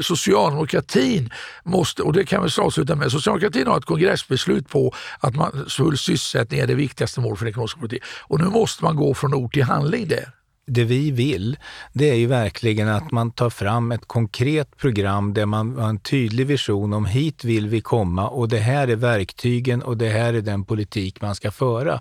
Socialdemokratin 0.00 1.30
måste, 1.64 2.02
och 2.02 2.12
det 2.12 2.24
kan 2.24 2.42
vi 2.42 2.62
avsluta 2.62 2.96
med, 2.96 3.12
socialdemokratin 3.12 3.66
har 3.66 3.78
ett 3.78 3.84
kongressbeslut 3.84 4.68
på 4.68 4.94
att 5.20 5.34
man, 5.34 5.66
full 5.68 5.98
sysselsättning 5.98 6.60
är 6.60 6.66
det 6.66 6.74
viktigaste 6.74 7.20
målet 7.20 7.38
för 7.38 7.44
den 7.44 7.50
ekonomiska 7.50 7.80
politiken. 7.80 8.08
Och 8.20 8.40
nu 8.40 8.44
måste 8.44 8.84
man 8.84 8.96
gå 8.96 9.14
från 9.14 9.34
ord 9.34 9.52
till 9.52 9.62
handling 9.62 10.08
där 10.08 10.37
det 10.68 10.84
vi 10.84 11.10
vill, 11.10 11.56
det 11.92 12.10
är 12.10 12.14
ju 12.14 12.26
verkligen 12.26 12.88
att 12.88 13.10
man 13.10 13.30
tar 13.30 13.50
fram 13.50 13.92
ett 13.92 14.06
konkret 14.06 14.76
program 14.76 15.34
där 15.34 15.46
man 15.46 15.78
har 15.78 15.88
en 15.88 15.98
tydlig 15.98 16.46
vision 16.46 16.92
om 16.92 17.06
hit 17.06 17.44
vill 17.44 17.68
vi 17.68 17.80
komma 17.80 18.28
och 18.28 18.48
det 18.48 18.58
här 18.58 18.88
är 18.88 18.96
verktygen 18.96 19.82
och 19.82 19.96
det 19.96 20.08
här 20.08 20.34
är 20.34 20.40
den 20.40 20.64
politik 20.64 21.20
man 21.20 21.34
ska 21.34 21.50
föra. 21.50 22.00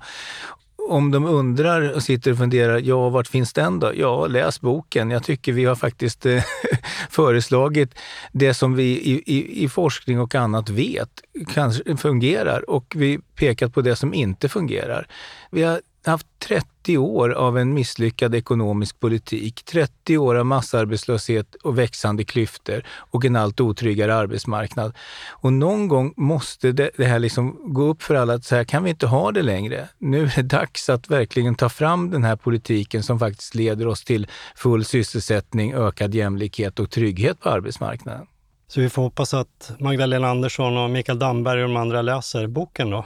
Om 0.90 1.12
de 1.12 1.26
undrar 1.26 1.96
och 1.96 2.04
sitter 2.04 2.32
och 2.32 2.38
funderar, 2.38 2.80
ja, 2.80 3.10
vart 3.10 3.28
finns 3.28 3.54
den 3.54 3.80
då? 3.80 3.92
Ja, 3.96 4.28
läs 4.28 4.62
boken. 4.62 5.10
Jag 5.10 5.24
tycker 5.24 5.52
vi 5.52 5.66
har 5.66 5.76
faktiskt 5.76 6.26
eh, 6.26 6.44
föreslagit 7.10 7.96
det 8.32 8.54
som 8.54 8.76
vi 8.76 8.84
i, 8.84 9.24
i, 9.26 9.64
i, 9.64 9.70
forskning 9.70 10.20
och 10.20 10.36
annat 10.36 10.70
vet 10.70 11.10
kanske 11.54 11.98
fungerar 11.98 12.70
och 12.70 12.94
vi 12.96 13.20
pekat 13.36 13.74
på 13.74 13.82
det 13.82 13.96
som 13.96 14.14
inte 14.14 14.50
fungerar. 14.50 15.08
Vi 15.52 15.64
har 15.64 15.82
haft 16.08 16.28
30 16.40 16.98
år 16.98 17.30
av 17.30 17.58
en 17.58 17.74
misslyckad 17.74 18.36
ekonomisk 18.36 19.00
politik, 19.00 19.66
30 19.66 20.18
år 20.18 20.36
av 20.36 20.46
massarbetslöshet 20.46 21.56
och 21.56 21.78
växande 21.78 22.24
klyftor 22.24 22.84
och 22.88 23.26
en 23.26 23.36
allt 23.36 23.62
otryggare 23.62 24.16
arbetsmarknad. 24.16 24.94
Och 25.30 25.54
någon 25.54 25.88
gång 25.88 26.14
måste 26.18 26.72
det, 26.72 26.90
det 26.98 27.06
här 27.06 27.20
liksom 27.20 27.74
gå 27.74 27.84
upp 27.84 28.04
för 28.04 28.16
alla 28.16 28.34
att 28.34 28.46
så 28.46 28.56
här 28.56 28.64
kan 28.64 28.84
vi 28.84 28.90
inte 28.90 29.08
ha 29.08 29.32
det 29.32 29.42
längre. 29.42 29.90
Nu 29.98 30.24
är 30.24 30.34
det 30.36 30.42
dags 30.42 30.90
att 30.90 31.10
verkligen 31.10 31.56
ta 31.56 31.70
fram 31.70 32.12
den 32.12 32.24
här 32.24 32.36
politiken 32.36 33.04
som 33.04 33.20
faktiskt 33.20 33.56
leder 33.56 33.88
oss 33.88 34.04
till 34.04 34.28
full 34.56 34.86
sysselsättning, 34.86 35.74
ökad 35.74 36.16
jämlikhet 36.16 36.80
och 36.80 36.92
trygghet 36.92 37.40
på 37.40 37.50
arbetsmarknaden. 37.50 38.28
Så 38.68 38.82
vi 38.82 38.90
får 38.90 39.02
hoppas 39.02 39.34
att 39.34 39.72
Magdalena 39.80 40.30
Andersson 40.30 40.78
och 40.78 40.90
Mikael 40.90 41.20
Damberg 41.20 41.64
och 41.64 41.70
de 41.70 41.78
andra 41.78 42.02
läser 42.02 42.48
boken 42.48 42.90
då? 42.90 43.06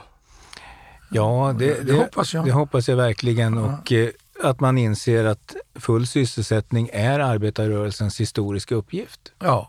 Ja, 1.12 1.54
det, 1.58 1.66
det, 1.66 1.82
det 1.82 1.92
hoppas 1.92 2.34
jag. 2.34 2.44
Det 2.44 2.52
hoppas 2.52 2.88
jag 2.88 2.96
verkligen. 2.96 3.56
Ja. 3.56 3.78
Och 3.78 3.92
eh, 3.92 4.08
att 4.42 4.60
man 4.60 4.78
inser 4.78 5.24
att 5.24 5.56
full 5.74 6.06
sysselsättning 6.06 6.90
är 6.92 7.18
arbetarrörelsens 7.20 8.20
historiska 8.20 8.74
uppgift. 8.74 9.20
Ja. 9.38 9.68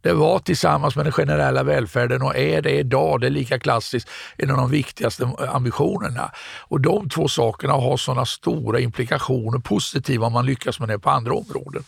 Det 0.00 0.12
var 0.12 0.38
tillsammans 0.38 0.96
med 0.96 1.06
den 1.06 1.12
generella 1.12 1.62
välfärden 1.62 2.22
och 2.22 2.36
är 2.36 2.62
det 2.62 2.70
idag, 2.70 3.20
det 3.20 3.26
är 3.26 3.30
lika 3.30 3.58
klassiskt, 3.58 4.08
en 4.36 4.50
av 4.50 4.56
de 4.56 4.70
viktigaste 4.70 5.30
ambitionerna. 5.48 6.30
Och 6.58 6.80
de 6.80 7.08
två 7.08 7.28
sakerna 7.28 7.72
har 7.72 7.96
sådana 7.96 8.26
stora 8.26 8.80
implikationer, 8.80 9.58
positiva 9.58 10.26
om 10.26 10.32
man 10.32 10.46
lyckas 10.46 10.80
med 10.80 10.88
det 10.88 10.98
på 10.98 11.10
andra 11.10 11.34
områden. 11.34 11.82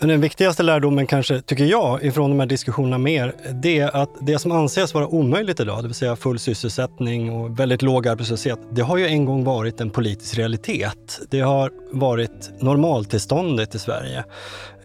Den 0.00 0.20
viktigaste 0.20 0.62
lärdomen 0.62 1.06
kanske, 1.06 1.40
tycker 1.40 1.64
jag, 1.64 2.04
ifrån 2.04 2.30
de 2.30 2.40
här 2.40 2.46
diskussionerna 2.46 2.98
mer, 2.98 3.34
det 3.52 3.78
är 3.78 3.96
att 3.96 4.10
det 4.20 4.38
som 4.38 4.52
anses 4.52 4.94
vara 4.94 5.06
omöjligt 5.06 5.60
idag, 5.60 5.82
det 5.82 5.88
vill 5.88 5.94
säga 5.94 6.16
full 6.16 6.38
sysselsättning 6.38 7.32
och 7.32 7.60
väldigt 7.60 7.82
låg 7.82 8.08
arbetslöshet, 8.08 8.58
det 8.70 8.82
har 8.82 8.96
ju 8.96 9.06
en 9.06 9.24
gång 9.24 9.44
varit 9.44 9.80
en 9.80 9.90
politisk 9.90 10.38
realitet. 10.38 11.20
Det 11.30 11.40
har 11.40 11.70
varit 11.92 12.50
normaltillståndet 12.60 13.74
i 13.74 13.78
Sverige. 13.78 14.24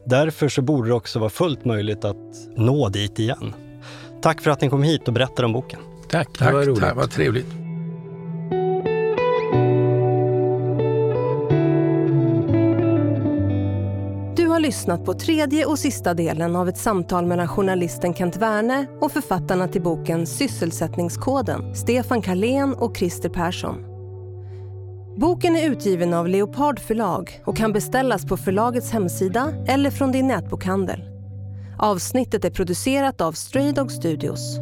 Därför 0.06 0.50
så 0.50 0.62
borde 0.62 0.88
det 0.88 0.94
också 0.94 1.20
vara 1.20 1.30
fullt 1.30 1.66
möjligt 1.66 2.06
att 2.06 2.18
nå 2.56 2.90
dit 2.90 3.20
igen. 3.20 3.54
Tack 4.22 4.42
för 4.42 4.52
att 4.52 4.62
ni 4.62 4.70
kom 4.70 4.84
hit 4.84 5.08
och 5.08 5.14
berättade 5.14 5.46
om 5.46 5.54
boken. 5.54 5.80
Tack, 6.10 6.28
det 6.40 6.52
var 6.52 6.64
roligt. 6.64 6.80
Tack, 6.80 6.96
vad 6.96 7.12
trevligt. 7.12 7.63
Lyssnat 14.74 15.06
på 15.06 15.14
tredje 15.14 15.66
och 15.66 15.80
sista 15.80 16.14
delen 16.14 16.56
av 16.56 16.70
ett 16.70 16.78
samtal 16.78 17.26
mellan 17.26 17.48
journalisten 17.48 18.14
Kent 18.14 18.38
Werne 18.38 18.86
och 19.02 19.12
författarna 19.12 19.68
till 19.68 19.82
boken 19.82 20.28
Sysselsättningskoden, 20.28 21.76
Stefan 21.76 22.22
Karlén 22.22 22.74
och 22.74 22.98
Christer 22.98 23.30
Persson. 23.30 23.76
Boken 25.18 25.56
är 25.56 25.70
utgiven 25.70 26.14
av 26.14 26.28
Leopard 26.28 26.80
förlag 26.80 27.42
och 27.46 27.58
kan 27.58 27.74
beställas 27.74 28.26
på 28.26 28.38
förlagets 28.38 28.92
hemsida 28.92 29.54
eller 29.68 29.92
från 29.92 30.12
din 30.12 30.28
nätbokhandel. 30.28 31.02
Avsnittet 31.80 32.46
är 32.46 32.50
producerat 32.50 33.22
av 33.22 33.32
Stray 33.32 33.72
Dog 33.72 33.92
Studios. 33.92 34.60